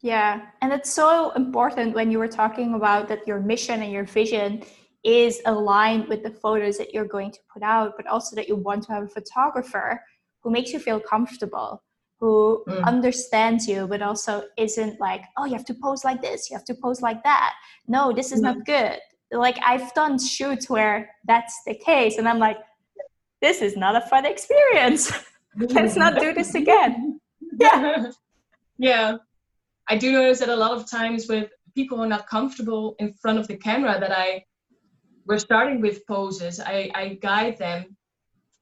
Yeah, 0.00 0.46
and 0.62 0.72
it's 0.72 0.92
so 0.92 1.32
important 1.32 1.94
when 1.94 2.10
you 2.10 2.18
were 2.18 2.28
talking 2.28 2.74
about 2.74 3.08
that 3.08 3.26
your 3.26 3.40
mission 3.40 3.82
and 3.82 3.92
your 3.92 4.04
vision 4.04 4.62
is 5.04 5.40
aligned 5.44 6.08
with 6.08 6.22
the 6.22 6.30
photos 6.30 6.78
that 6.78 6.94
you're 6.94 7.04
going 7.04 7.32
to 7.32 7.38
put 7.52 7.62
out, 7.62 7.94
but 7.96 8.06
also 8.06 8.36
that 8.36 8.48
you 8.48 8.56
want 8.56 8.84
to 8.84 8.92
have 8.92 9.04
a 9.04 9.08
photographer 9.08 10.00
who 10.42 10.50
makes 10.50 10.72
you 10.72 10.78
feel 10.78 11.00
comfortable 11.00 11.82
who 12.20 12.64
mm. 12.68 12.84
understands 12.84 13.66
you 13.68 13.86
but 13.86 14.02
also 14.02 14.42
isn't 14.56 15.00
like 15.00 15.22
oh 15.36 15.44
you 15.44 15.52
have 15.54 15.64
to 15.64 15.74
pose 15.74 16.04
like 16.04 16.20
this 16.20 16.50
you 16.50 16.56
have 16.56 16.64
to 16.64 16.74
pose 16.74 17.00
like 17.00 17.22
that. 17.22 17.54
No 17.86 18.12
this 18.12 18.32
is 18.32 18.40
mm. 18.40 18.44
not 18.44 18.64
good. 18.64 18.98
Like 19.30 19.58
i've 19.64 19.92
done 19.94 20.18
shoots 20.18 20.70
where 20.70 21.10
that's 21.26 21.60
the 21.66 21.74
case 21.74 22.16
and 22.18 22.26
i'm 22.28 22.38
like 22.38 22.56
this 23.42 23.62
is 23.62 23.76
not 23.76 23.94
a 23.94 24.00
fun 24.08 24.24
experience. 24.24 25.12
Let's 25.56 25.96
not 25.96 26.18
do 26.18 26.32
this 26.32 26.54
again. 26.54 27.20
Yeah. 27.60 28.12
Yeah. 28.78 29.16
I 29.88 29.96
do 29.96 30.12
notice 30.12 30.38
that 30.40 30.48
a 30.48 30.54
lot 30.54 30.72
of 30.72 30.88
times 30.88 31.26
with 31.28 31.50
people 31.78 31.96
who 31.96 32.02
are 32.02 32.08
not 32.08 32.26
comfortable 32.26 32.96
in 32.98 33.12
front 33.14 33.38
of 33.38 33.46
the 33.46 33.56
camera 33.56 33.98
that 34.00 34.10
i 34.10 34.42
we're 35.26 35.38
starting 35.38 35.80
with 35.80 36.04
poses 36.06 36.58
i 36.74 36.90
i 37.02 37.04
guide 37.28 37.56
them 37.58 37.96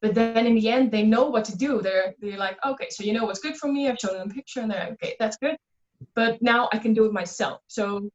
but 0.02 0.14
then 0.14 0.46
in 0.46 0.54
the 0.54 0.68
end 0.68 0.90
they 0.90 1.02
know 1.02 1.24
what 1.26 1.44
to 1.46 1.56
do. 1.56 1.80
They're 1.80 2.14
they're 2.20 2.38
like 2.38 2.59
okay 2.64 2.88
so 2.90 3.04
you 3.04 3.12
know 3.12 3.24
what's 3.24 3.40
good 3.40 3.56
for 3.56 3.68
me? 3.68 3.88
I've 3.88 3.98
shown 3.98 4.14
them 4.14 4.30
a 4.30 4.35
picture 4.35 4.61
and 4.61 4.70
they're 4.70 4.80
like 4.80 4.92
okay 4.92 5.16
that's 5.18 5.37
good 5.37 5.56
but 6.14 6.40
now 6.42 6.68
i 6.72 6.78
can 6.78 6.92
do 6.92 7.04
it 7.06 7.12
myself. 7.12 7.61
So 7.68 8.11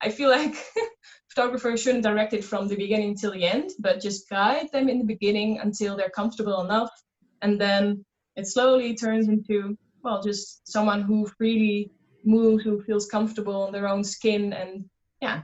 i 0.00 0.08
feel 0.08 0.30
like 0.30 0.54
photographers 1.28 1.82
shouldn't 1.82 2.04
direct 2.04 2.32
it 2.32 2.44
from 2.44 2.68
the 2.68 2.76
beginning 2.76 3.16
till 3.16 3.32
the 3.32 3.44
end 3.44 3.70
but 3.78 4.00
just 4.00 4.28
guide 4.28 4.68
them 4.72 4.88
in 4.88 4.98
the 4.98 5.04
beginning 5.04 5.58
until 5.58 5.96
they're 5.96 6.10
comfortable 6.10 6.60
enough. 6.62 6.90
And 7.42 7.60
then 7.60 8.04
it 8.36 8.46
slowly 8.46 8.94
turns 8.94 9.28
into 9.28 9.76
well 10.02 10.22
just 10.22 10.66
someone 10.68 11.02
who 11.02 11.26
freely 11.38 11.90
moves 12.24 12.64
who 12.64 12.82
feels 12.82 13.06
comfortable 13.06 13.66
in 13.66 13.72
their 13.72 13.88
own 13.88 14.04
skin. 14.04 14.52
And 14.52 14.84
yeah 15.20 15.42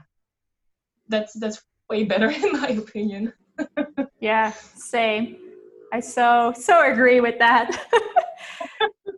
that's 1.09 1.33
that's 1.33 1.61
way 1.89 2.05
better 2.05 2.29
in 2.43 2.53
my 2.53 2.69
opinion. 2.69 3.33
Yeah 4.19 4.51
same 4.75 5.50
I 5.91 5.99
so 5.99 6.53
so 6.55 6.91
agree 6.91 7.21
with 7.21 7.37
that. 7.39 7.69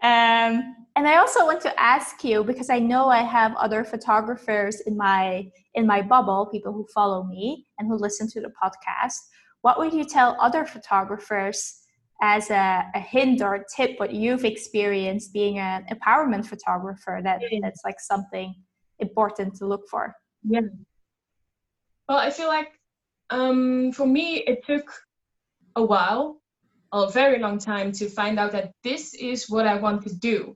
um, 0.01 0.75
and 0.95 1.07
I 1.07 1.17
also 1.17 1.45
want 1.45 1.61
to 1.61 1.79
ask 1.79 2.23
you 2.23 2.43
because 2.43 2.69
I 2.69 2.79
know 2.79 3.07
I 3.07 3.23
have 3.23 3.55
other 3.55 3.83
photographers 3.83 4.81
in 4.81 4.95
my 4.97 5.49
in 5.75 5.87
my 5.87 6.01
bubble, 6.01 6.47
people 6.47 6.71
who 6.71 6.85
follow 6.93 7.23
me 7.23 7.65
and 7.79 7.87
who 7.87 7.95
listen 7.95 8.27
to 8.29 8.41
the 8.41 8.51
podcast. 8.61 9.19
What 9.61 9.79
would 9.79 9.93
you 9.93 10.03
tell 10.03 10.37
other 10.39 10.65
photographers 10.65 11.83
as 12.21 12.49
a, 12.49 12.85
a, 12.95 12.99
hint 12.99 13.41
or 13.41 13.55
a 13.55 13.63
tip 13.75 13.99
what 13.99 14.13
you've 14.13 14.45
experienced 14.45 15.33
being 15.33 15.59
an 15.59 15.85
empowerment 15.91 16.45
photographer 16.45 17.19
that 17.23 17.41
that's 17.61 17.81
like 17.83 17.99
something 17.99 18.55
important 18.99 19.53
to 19.55 19.65
look 19.65 19.81
for 19.89 20.15
yeah 20.43 20.61
well 22.07 22.17
i 22.17 22.29
feel 22.29 22.47
like 22.47 22.69
um, 23.29 23.91
for 23.91 24.05
me 24.05 24.37
it 24.37 24.65
took 24.65 24.89
a 25.75 25.83
while 25.83 26.41
a 26.93 27.11
very 27.11 27.39
long 27.39 27.57
time 27.57 27.91
to 27.91 28.07
find 28.09 28.39
out 28.39 28.51
that 28.51 28.71
this 28.83 29.13
is 29.13 29.49
what 29.49 29.67
i 29.67 29.75
want 29.75 30.01
to 30.03 30.13
do 30.15 30.55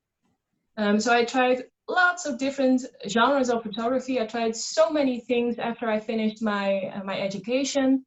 um, 0.78 1.00
so 1.00 1.14
i 1.14 1.26
tried 1.26 1.64
lots 1.90 2.26
of 2.26 2.38
different 2.38 2.86
genres 3.08 3.50
of 3.50 3.64
photography 3.64 4.20
i 4.22 4.26
tried 4.26 4.56
so 4.56 4.90
many 4.90 5.20
things 5.20 5.58
after 5.58 5.90
i 5.90 6.00
finished 6.00 6.42
my 6.42 6.92
uh, 6.96 7.04
my 7.04 7.20
education 7.20 8.04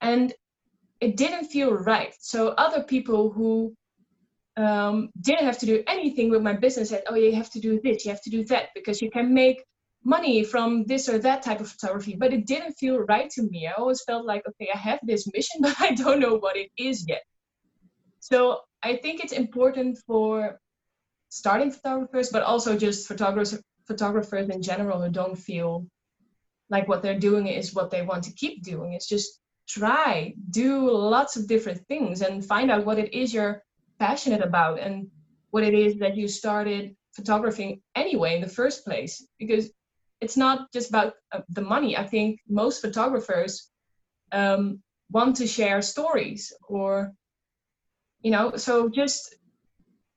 and 0.00 0.34
it 1.02 1.16
didn't 1.16 1.46
feel 1.46 1.72
right. 1.74 2.14
So 2.20 2.48
other 2.50 2.84
people 2.84 3.30
who 3.32 3.74
um, 4.56 5.10
didn't 5.20 5.44
have 5.44 5.58
to 5.58 5.66
do 5.66 5.82
anything 5.88 6.30
with 6.30 6.42
my 6.42 6.52
business 6.52 6.90
said, 6.90 7.02
"Oh, 7.08 7.16
you 7.16 7.32
have 7.34 7.50
to 7.50 7.60
do 7.60 7.80
this, 7.82 8.04
you 8.04 8.12
have 8.12 8.22
to 8.22 8.30
do 8.30 8.44
that, 8.44 8.68
because 8.74 9.02
you 9.02 9.10
can 9.10 9.34
make 9.34 9.64
money 10.04 10.44
from 10.44 10.84
this 10.84 11.08
or 11.08 11.18
that 11.18 11.42
type 11.42 11.60
of 11.60 11.68
photography." 11.68 12.14
But 12.16 12.32
it 12.32 12.46
didn't 12.46 12.74
feel 12.74 12.98
right 12.98 13.28
to 13.30 13.42
me. 13.42 13.66
I 13.66 13.72
always 13.72 14.02
felt 14.04 14.24
like, 14.24 14.44
okay, 14.46 14.68
I 14.72 14.78
have 14.78 15.00
this 15.02 15.26
mission, 15.34 15.58
but 15.66 15.80
I 15.80 15.94
don't 15.94 16.20
know 16.20 16.36
what 16.36 16.56
it 16.56 16.70
is 16.78 17.04
yet. 17.08 17.22
So 18.22 18.60
I 18.84 18.96
think 18.96 19.18
it's 19.18 19.32
important 19.32 19.98
for 20.06 20.60
starting 21.28 21.72
photographers, 21.72 22.30
but 22.30 22.44
also 22.44 22.78
just 22.78 23.08
photographers 23.08 23.60
photographers 23.88 24.48
in 24.48 24.62
general 24.62 25.02
who 25.02 25.10
don't 25.10 25.36
feel 25.36 25.88
like 26.70 26.86
what 26.86 27.02
they're 27.02 27.18
doing 27.18 27.48
is 27.48 27.74
what 27.74 27.90
they 27.90 28.02
want 28.02 28.22
to 28.24 28.32
keep 28.32 28.62
doing. 28.62 28.92
It's 28.92 29.08
just 29.08 29.40
try 29.68 30.34
do 30.50 30.88
lots 30.88 31.36
of 31.36 31.48
different 31.48 31.84
things 31.88 32.22
and 32.22 32.46
find 32.46 32.70
out 32.70 32.86
what 32.86 32.98
it 32.98 33.12
is 33.12 33.34
you're 33.34 33.60
passionate 33.98 34.40
about 34.40 34.78
and 34.78 35.08
what 35.50 35.64
it 35.64 35.74
is 35.74 35.98
that 35.98 36.16
you 36.16 36.28
started 36.28 36.94
photographing 37.16 37.80
anyway 37.96 38.36
in 38.36 38.40
the 38.40 38.56
first 38.60 38.84
place 38.84 39.26
because 39.38 39.70
it's 40.20 40.36
not 40.36 40.72
just 40.72 40.88
about 40.90 41.14
uh, 41.32 41.40
the 41.50 41.60
money 41.60 41.96
i 41.96 42.06
think 42.06 42.40
most 42.48 42.80
photographers 42.80 43.70
um, 44.32 44.82
want 45.10 45.36
to 45.36 45.46
share 45.46 45.82
stories 45.82 46.52
or 46.68 47.12
you 48.22 48.30
know 48.30 48.56
so 48.56 48.88
just 48.88 49.36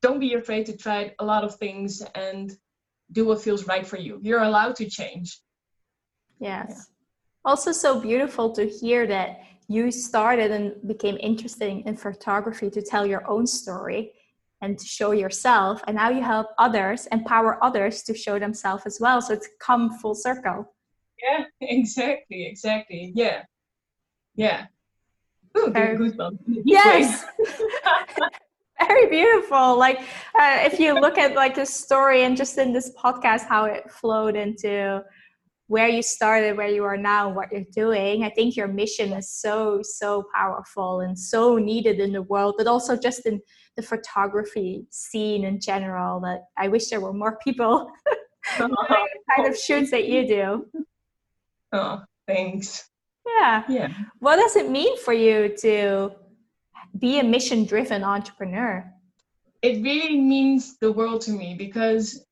don't 0.01 0.19
be 0.19 0.33
afraid 0.33 0.65
to 0.67 0.77
try 0.77 1.13
a 1.19 1.25
lot 1.25 1.43
of 1.43 1.55
things 1.55 2.03
and 2.13 2.55
do 3.11 3.25
what 3.25 3.41
feels 3.41 3.65
right 3.67 3.85
for 3.85 3.97
you. 3.97 4.19
You're 4.21 4.43
allowed 4.43 4.75
to 4.77 4.89
change. 4.89 5.39
Yes. 6.39 6.67
Yeah. 6.69 6.81
Also 7.43 7.71
so 7.71 7.99
beautiful 7.99 8.51
to 8.53 8.67
hear 8.67 9.07
that 9.07 9.39
you 9.67 9.91
started 9.91 10.51
and 10.51 10.75
became 10.87 11.17
interested 11.19 11.69
in 11.85 11.95
photography 11.97 12.69
to 12.69 12.81
tell 12.81 13.05
your 13.05 13.27
own 13.27 13.47
story 13.47 14.13
and 14.61 14.77
to 14.77 14.85
show 14.85 15.11
yourself 15.11 15.81
and 15.87 15.95
now 15.95 16.09
you 16.09 16.21
help 16.21 16.47
others 16.59 17.07
empower 17.11 17.63
others 17.63 18.03
to 18.03 18.13
show 18.15 18.37
themselves 18.39 18.85
as 18.85 18.99
well. 18.99 19.21
So 19.21 19.33
it's 19.33 19.49
come 19.59 19.97
full 19.99 20.15
circle. 20.15 20.73
Yeah 21.23 21.45
exactly 21.61 22.45
exactly. 22.45 23.11
Yeah. 23.15 23.43
Yeah 24.35 24.67
Ooh, 25.57 25.71
very, 25.71 25.97
goosebumps. 25.97 26.39
yes 26.65 27.25
very 28.79 29.07
beautiful 29.07 29.77
like 29.77 29.99
uh, 30.39 30.59
if 30.61 30.79
you 30.79 30.93
look 30.93 31.17
at 31.17 31.33
like 31.33 31.55
the 31.55 31.65
story 31.65 32.23
and 32.23 32.35
just 32.35 32.57
in 32.57 32.73
this 32.73 32.91
podcast 32.95 33.47
how 33.47 33.65
it 33.65 33.89
flowed 33.89 34.35
into 34.35 35.01
where 35.67 35.87
you 35.87 36.01
started, 36.03 36.57
where 36.57 36.67
you 36.67 36.83
are 36.83 36.97
now, 36.97 37.29
what 37.29 37.51
you're 37.51 37.63
doing. 37.73 38.23
I 38.23 38.29
think 38.29 38.55
your 38.55 38.67
mission 38.67 39.11
is 39.13 39.31
so, 39.31 39.81
so 39.81 40.25
powerful 40.33 40.99
and 40.99 41.17
so 41.17 41.57
needed 41.57 41.99
in 41.99 42.11
the 42.11 42.21
world, 42.21 42.55
but 42.57 42.67
also 42.67 42.95
just 42.95 43.25
in 43.25 43.41
the 43.75 43.81
photography 43.81 44.85
scene 44.91 45.43
in 45.43 45.59
general. 45.59 46.19
That 46.19 46.43
I 46.57 46.67
wish 46.67 46.89
there 46.89 47.01
were 47.01 47.13
more 47.13 47.39
people 47.43 47.89
the 48.57 49.03
kind 49.35 49.47
of 49.47 49.57
shoots 49.57 49.91
that 49.91 50.07
you 50.07 50.27
do. 50.27 50.65
Oh, 51.71 52.03
thanks. 52.27 52.87
Yeah. 53.25 53.63
Yeah. 53.67 53.93
What 54.19 54.37
does 54.37 54.55
it 54.55 54.69
mean 54.69 54.97
for 54.99 55.13
you 55.13 55.55
to 55.59 56.11
be 56.97 57.19
a 57.19 57.23
mission 57.23 57.65
driven 57.65 58.03
entrepreneur? 58.03 58.91
It 59.61 59.83
really 59.83 60.19
means 60.19 60.77
the 60.77 60.91
world 60.91 61.21
to 61.21 61.31
me 61.31 61.55
because 61.55 62.25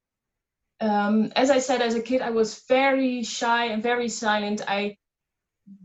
um, 0.82 1.32
as 1.36 1.50
I 1.50 1.60
said, 1.60 1.82
as 1.82 1.96
a 1.96 2.02
kid, 2.02 2.22
I 2.22 2.30
was 2.30 2.64
very 2.68 3.24
shy 3.24 3.68
and 3.68 3.82
very 3.82 4.10
silent. 4.10 4.62
I 4.68 4.98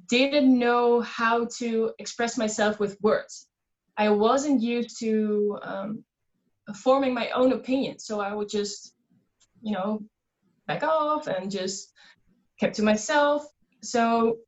didn't 0.09 0.59
know 0.59 1.01
how 1.03 1.47
to 1.59 1.93
express 1.99 2.37
myself 2.37 2.81
with 2.81 3.01
words. 3.01 3.47
I 3.97 4.09
wasn't 4.11 4.61
used 4.61 4.99
to 5.01 5.59
um, 5.63 6.05
forming 6.75 7.15
my 7.15 7.31
own 7.31 7.53
opinion, 7.53 7.99
so 7.99 8.21
I 8.21 8.35
would 8.35 8.49
just, 8.49 8.95
you 9.63 9.73
know, 9.73 10.03
back 10.67 10.83
off 10.83 11.29
and 11.29 11.51
just 11.51 11.93
kept 12.59 12.77
to 12.77 12.83
myself. 12.83 13.47
So 13.83 14.39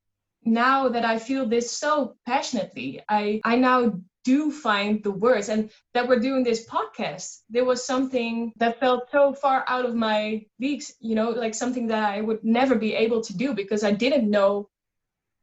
now 0.44 0.88
that 0.88 1.04
I 1.04 1.18
feel 1.18 1.46
this 1.46 1.70
so 1.70 2.16
passionately, 2.26 3.02
I 3.08 3.40
I 3.44 3.56
now 3.56 4.00
do 4.24 4.50
find 4.52 5.02
the 5.02 5.10
words 5.10 5.48
and 5.48 5.70
that 5.94 6.06
we're 6.06 6.18
doing 6.18 6.44
this 6.44 6.66
podcast. 6.66 7.40
There 7.48 7.64
was 7.64 7.84
something 7.84 8.52
that 8.56 8.80
felt 8.80 9.10
so 9.10 9.32
far 9.32 9.64
out 9.66 9.84
of 9.86 9.94
my 9.94 10.44
leagues 10.60 10.92
you 11.00 11.14
know 11.14 11.30
like 11.30 11.54
something 11.54 11.86
that 11.86 12.04
i 12.04 12.20
would 12.20 12.42
never 12.44 12.74
be 12.74 12.94
able 12.94 13.20
to 13.22 13.36
do 13.36 13.54
because 13.54 13.82
i 13.82 13.90
didn't 13.90 14.28
know 14.28 14.68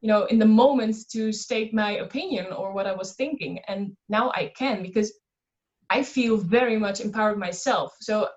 you 0.02 0.08
know 0.08 0.26
in 0.26 0.38
the 0.40 0.46
moment 0.46 0.96
to 1.12 1.32
state 1.32 1.74
my 1.74 1.92
opinion 1.98 2.48
or 2.54 2.74
what 2.74 2.88
i 2.88 2.94
was 2.94 3.14
thinking. 3.16 3.60
And 3.68 3.96
now 4.10 4.32
i 4.36 4.52
can 4.56 4.84
because 4.84 5.12
i 5.90 6.04
feel 6.04 6.38
very 6.38 6.78
much 6.78 7.02
empowered 7.02 7.40
myself. 7.40 7.96
So 8.02 8.28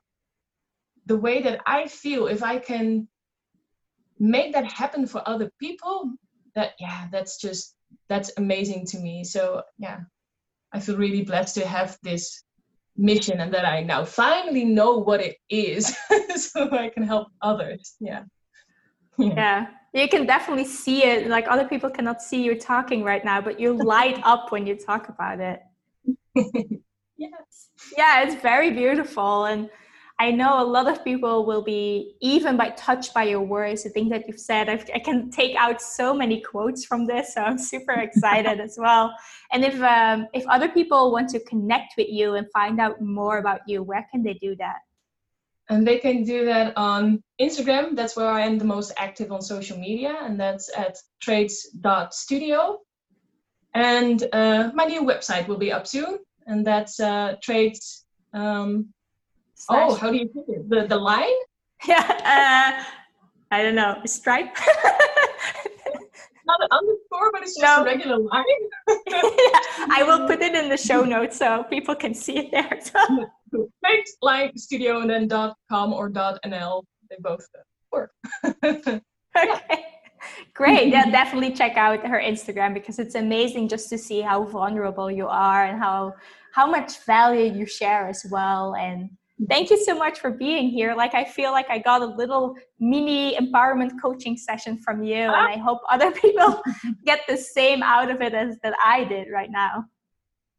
the 1.06 1.16
way 1.16 1.42
that 1.42 1.60
i 1.66 1.86
feel 1.86 2.26
if 2.26 2.42
i 2.42 2.58
can 2.58 3.08
make 4.18 4.52
that 4.52 4.70
happen 4.70 5.06
for 5.06 5.22
other 5.26 5.50
people 5.58 6.12
that 6.60 6.72
yeah 6.78 7.08
that's 7.10 7.40
just 7.40 7.74
that's 8.08 8.30
amazing 8.36 8.84
to 8.86 8.98
me 8.98 9.24
so 9.24 9.62
yeah 9.78 10.00
I 10.72 10.80
feel 10.80 10.96
really 10.96 11.22
blessed 11.22 11.54
to 11.56 11.66
have 11.66 11.98
this 12.02 12.44
mission 12.96 13.40
and 13.40 13.52
that 13.52 13.64
I 13.64 13.82
now 13.82 14.04
finally 14.04 14.64
know 14.64 14.98
what 14.98 15.20
it 15.20 15.36
is 15.48 15.96
so 16.36 16.70
I 16.70 16.90
can 16.90 17.02
help 17.02 17.28
others. 17.42 17.96
Yeah. 18.00 18.24
yeah. 19.18 19.34
Yeah. 19.36 19.66
You 19.92 20.08
can 20.08 20.24
definitely 20.24 20.66
see 20.66 21.02
it. 21.02 21.26
Like 21.26 21.46
other 21.48 21.66
people 21.66 21.90
cannot 21.90 22.22
see 22.22 22.44
you 22.44 22.54
talking 22.56 23.02
right 23.02 23.24
now, 23.24 23.40
but 23.40 23.58
you 23.58 23.72
light 23.72 24.20
up 24.22 24.52
when 24.52 24.64
you 24.64 24.76
talk 24.76 25.08
about 25.08 25.40
it. 25.40 25.60
yes. 27.16 27.70
Yeah, 27.98 28.22
it's 28.22 28.40
very 28.40 28.70
beautiful. 28.70 29.46
And 29.46 29.68
I 30.20 30.30
know 30.32 30.62
a 30.62 30.68
lot 30.76 30.86
of 30.86 31.02
people 31.02 31.46
will 31.46 31.62
be 31.62 32.14
even 32.20 32.58
by 32.58 32.68
touched 32.70 33.14
by 33.14 33.22
your 33.22 33.40
words, 33.40 33.84
the 33.84 33.88
things 33.88 34.10
that 34.10 34.28
you've 34.28 34.38
said. 34.38 34.68
I've, 34.68 34.84
i 34.94 34.98
can 34.98 35.30
take 35.30 35.56
out 35.56 35.80
so 35.80 36.12
many 36.12 36.42
quotes 36.42 36.84
from 36.84 37.06
this, 37.06 37.32
so 37.32 37.40
I'm 37.40 37.56
super 37.56 37.92
excited 37.92 38.60
as 38.60 38.76
well. 38.78 39.14
And 39.50 39.64
if 39.64 39.80
um, 39.80 40.28
if 40.34 40.46
other 40.46 40.68
people 40.68 41.10
want 41.10 41.30
to 41.30 41.40
connect 41.40 41.94
with 41.96 42.08
you 42.10 42.34
and 42.34 42.46
find 42.52 42.78
out 42.78 43.00
more 43.00 43.38
about 43.38 43.60
you, 43.66 43.82
where 43.82 44.06
can 44.10 44.22
they 44.22 44.34
do 44.34 44.54
that? 44.56 44.80
And 45.70 45.86
they 45.86 45.98
can 45.98 46.22
do 46.22 46.44
that 46.44 46.76
on 46.76 47.22
Instagram. 47.40 47.96
That's 47.96 48.14
where 48.14 48.28
I 48.28 48.42
am 48.42 48.58
the 48.58 48.66
most 48.76 48.92
active 48.98 49.32
on 49.32 49.40
social 49.40 49.78
media, 49.78 50.14
and 50.20 50.38
that's 50.38 50.70
at 50.76 50.98
traits.studio. 51.22 52.78
And 53.72 54.28
uh, 54.34 54.70
my 54.74 54.84
new 54.84 55.02
website 55.02 55.48
will 55.48 55.56
be 55.66 55.72
up 55.72 55.86
soon, 55.86 56.18
and 56.46 56.66
that's 56.66 57.00
uh, 57.00 57.36
traits. 57.42 58.04
Um, 58.34 58.92
Oh, 59.68 59.94
how 59.94 60.10
do 60.10 60.16
you 60.16 60.28
put 60.28 60.48
it? 60.48 60.68
The 60.68 60.86
the 60.86 60.96
line? 60.96 61.26
Yeah, 61.88 62.04
uh, 62.04 62.84
I 63.50 63.62
don't 63.62 63.74
know. 63.74 64.02
Stripe. 64.04 64.54
not 66.44 66.60
an 66.60 66.68
underscore, 66.70 67.32
but 67.32 67.42
it's 67.42 67.58
just 67.58 67.76
no. 67.76 67.82
a 67.82 67.84
regular 67.86 68.18
line. 68.18 68.44
yeah, 69.06 69.22
I 69.88 70.04
will 70.06 70.26
put 70.26 70.42
it 70.42 70.54
in 70.54 70.68
the 70.68 70.76
show 70.76 71.04
notes 71.04 71.38
so 71.38 71.64
people 71.70 71.94
can 71.94 72.12
see 72.12 72.36
it 72.36 72.50
there. 72.50 72.78
So. 72.82 73.30
Thanks, 73.82 74.12
like 74.20 74.52
studio 74.56 75.00
and 75.00 75.08
then 75.08 75.26
dot 75.26 75.56
com 75.70 75.94
or 75.94 76.10
dot 76.10 76.38
nl. 76.44 76.84
They 77.08 77.16
both 77.18 77.46
work. 77.90 78.12
okay. 78.44 79.00
Great. 80.54 80.88
Yeah, 80.88 81.10
definitely 81.10 81.52
check 81.52 81.76
out 81.76 82.06
her 82.06 82.20
Instagram 82.20 82.74
because 82.74 82.98
it's 82.98 83.14
amazing 83.14 83.68
just 83.68 83.88
to 83.88 83.98
see 83.98 84.20
how 84.20 84.44
vulnerable 84.44 85.10
you 85.10 85.26
are 85.26 85.64
and 85.64 85.78
how 85.78 86.14
how 86.52 86.66
much 86.66 87.04
value 87.04 87.50
you 87.52 87.64
share 87.64 88.08
as 88.08 88.26
well 88.30 88.74
and 88.74 89.10
Thank 89.48 89.70
you 89.70 89.82
so 89.82 89.94
much 89.94 90.20
for 90.20 90.30
being 90.30 90.68
here. 90.68 90.94
Like, 90.94 91.14
I 91.14 91.24
feel 91.24 91.52
like 91.52 91.70
I 91.70 91.78
got 91.78 92.02
a 92.02 92.06
little 92.06 92.54
mini 92.78 93.36
empowerment 93.36 93.92
coaching 94.02 94.36
session 94.36 94.78
from 94.78 95.02
you, 95.02 95.14
and 95.14 95.30
I 95.30 95.56
hope 95.56 95.80
other 95.88 96.10
people 96.24 96.62
get 97.04 97.20
the 97.28 97.36
same 97.36 97.82
out 97.82 98.10
of 98.10 98.20
it 98.20 98.34
as 98.34 98.58
that 98.62 98.74
I 98.84 99.04
did 99.04 99.28
right 99.32 99.50
now. 99.50 99.84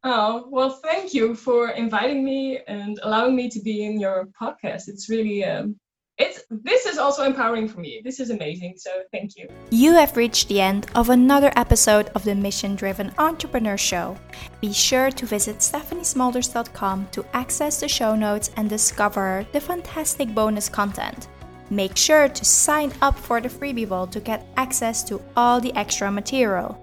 Oh, 0.04 0.48
well, 0.50 0.72
thank 0.72 1.14
you 1.14 1.36
for 1.36 1.70
inviting 1.70 2.24
me 2.26 2.60
and 2.68 3.00
allowing 3.04 3.36
me 3.36 3.50
to 3.50 3.60
be 3.62 3.84
in 3.84 4.00
your 4.00 4.30
podcast. 4.40 4.88
It's 4.88 5.10
really, 5.10 5.46
um, 5.46 5.80
it's 6.18 6.44
this 6.50 6.86
is 6.86 6.98
also 6.98 7.24
empowering 7.24 7.68
for 7.68 7.80
me. 7.80 8.02
This 8.04 8.20
is 8.20 8.30
amazing. 8.30 8.76
So 8.78 8.92
thank 9.12 9.38
you. 9.38 9.48
You 9.70 9.94
have 9.94 10.18
reached 10.18 10.48
the 10.48 10.62
end 10.62 10.88
of 10.96 11.10
another 11.10 11.52
episode 11.56 12.10
of 12.16 12.24
the 12.24 12.36
Mission 12.36 12.76
Driven 12.76 13.12
Entrepreneur 13.18 13.78
Show. 13.78 14.18
Be 14.60 14.74
sure 14.74 15.10
to 15.12 15.26
visit 15.26 15.58
stephaniesmolders.com 15.58 17.08
to 17.12 17.26
access 17.34 17.80
the 17.80 17.88
show 17.88 18.16
notes 18.16 18.52
and 18.58 18.70
discover 18.70 19.46
the 19.52 19.62
fantastic 19.62 20.34
bonus 20.36 20.70
content. 20.70 21.28
Make 21.70 21.96
sure 21.96 22.28
to 22.28 22.46
sign 22.46 22.92
up 23.02 23.18
for 23.18 23.40
the 23.40 23.50
freebie 23.50 23.88
bowl 23.88 24.08
to 24.08 24.20
get 24.20 24.46
access 24.58 25.04
to 25.04 25.22
all 25.38 25.62
the 25.62 25.74
extra 25.76 26.12
material. 26.12 26.78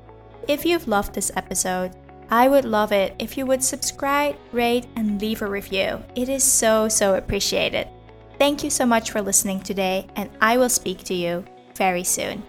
If 0.48 0.64
you've 0.64 0.88
loved 0.88 1.14
this 1.14 1.30
episode, 1.36 1.92
I 2.30 2.48
would 2.48 2.64
love 2.64 2.92
it 2.92 3.14
if 3.18 3.36
you 3.36 3.44
would 3.46 3.62
subscribe, 3.62 4.36
rate, 4.52 4.86
and 4.96 5.20
leave 5.20 5.42
a 5.42 5.46
review. 5.46 6.02
It 6.14 6.28
is 6.28 6.42
so, 6.42 6.88
so 6.88 7.14
appreciated. 7.14 7.88
Thank 8.38 8.62
you 8.62 8.70
so 8.70 8.86
much 8.86 9.10
for 9.10 9.20
listening 9.20 9.60
today, 9.60 10.06
and 10.14 10.30
I 10.40 10.58
will 10.58 10.68
speak 10.68 11.02
to 11.04 11.14
you 11.14 11.44
very 11.74 12.04
soon. 12.04 12.44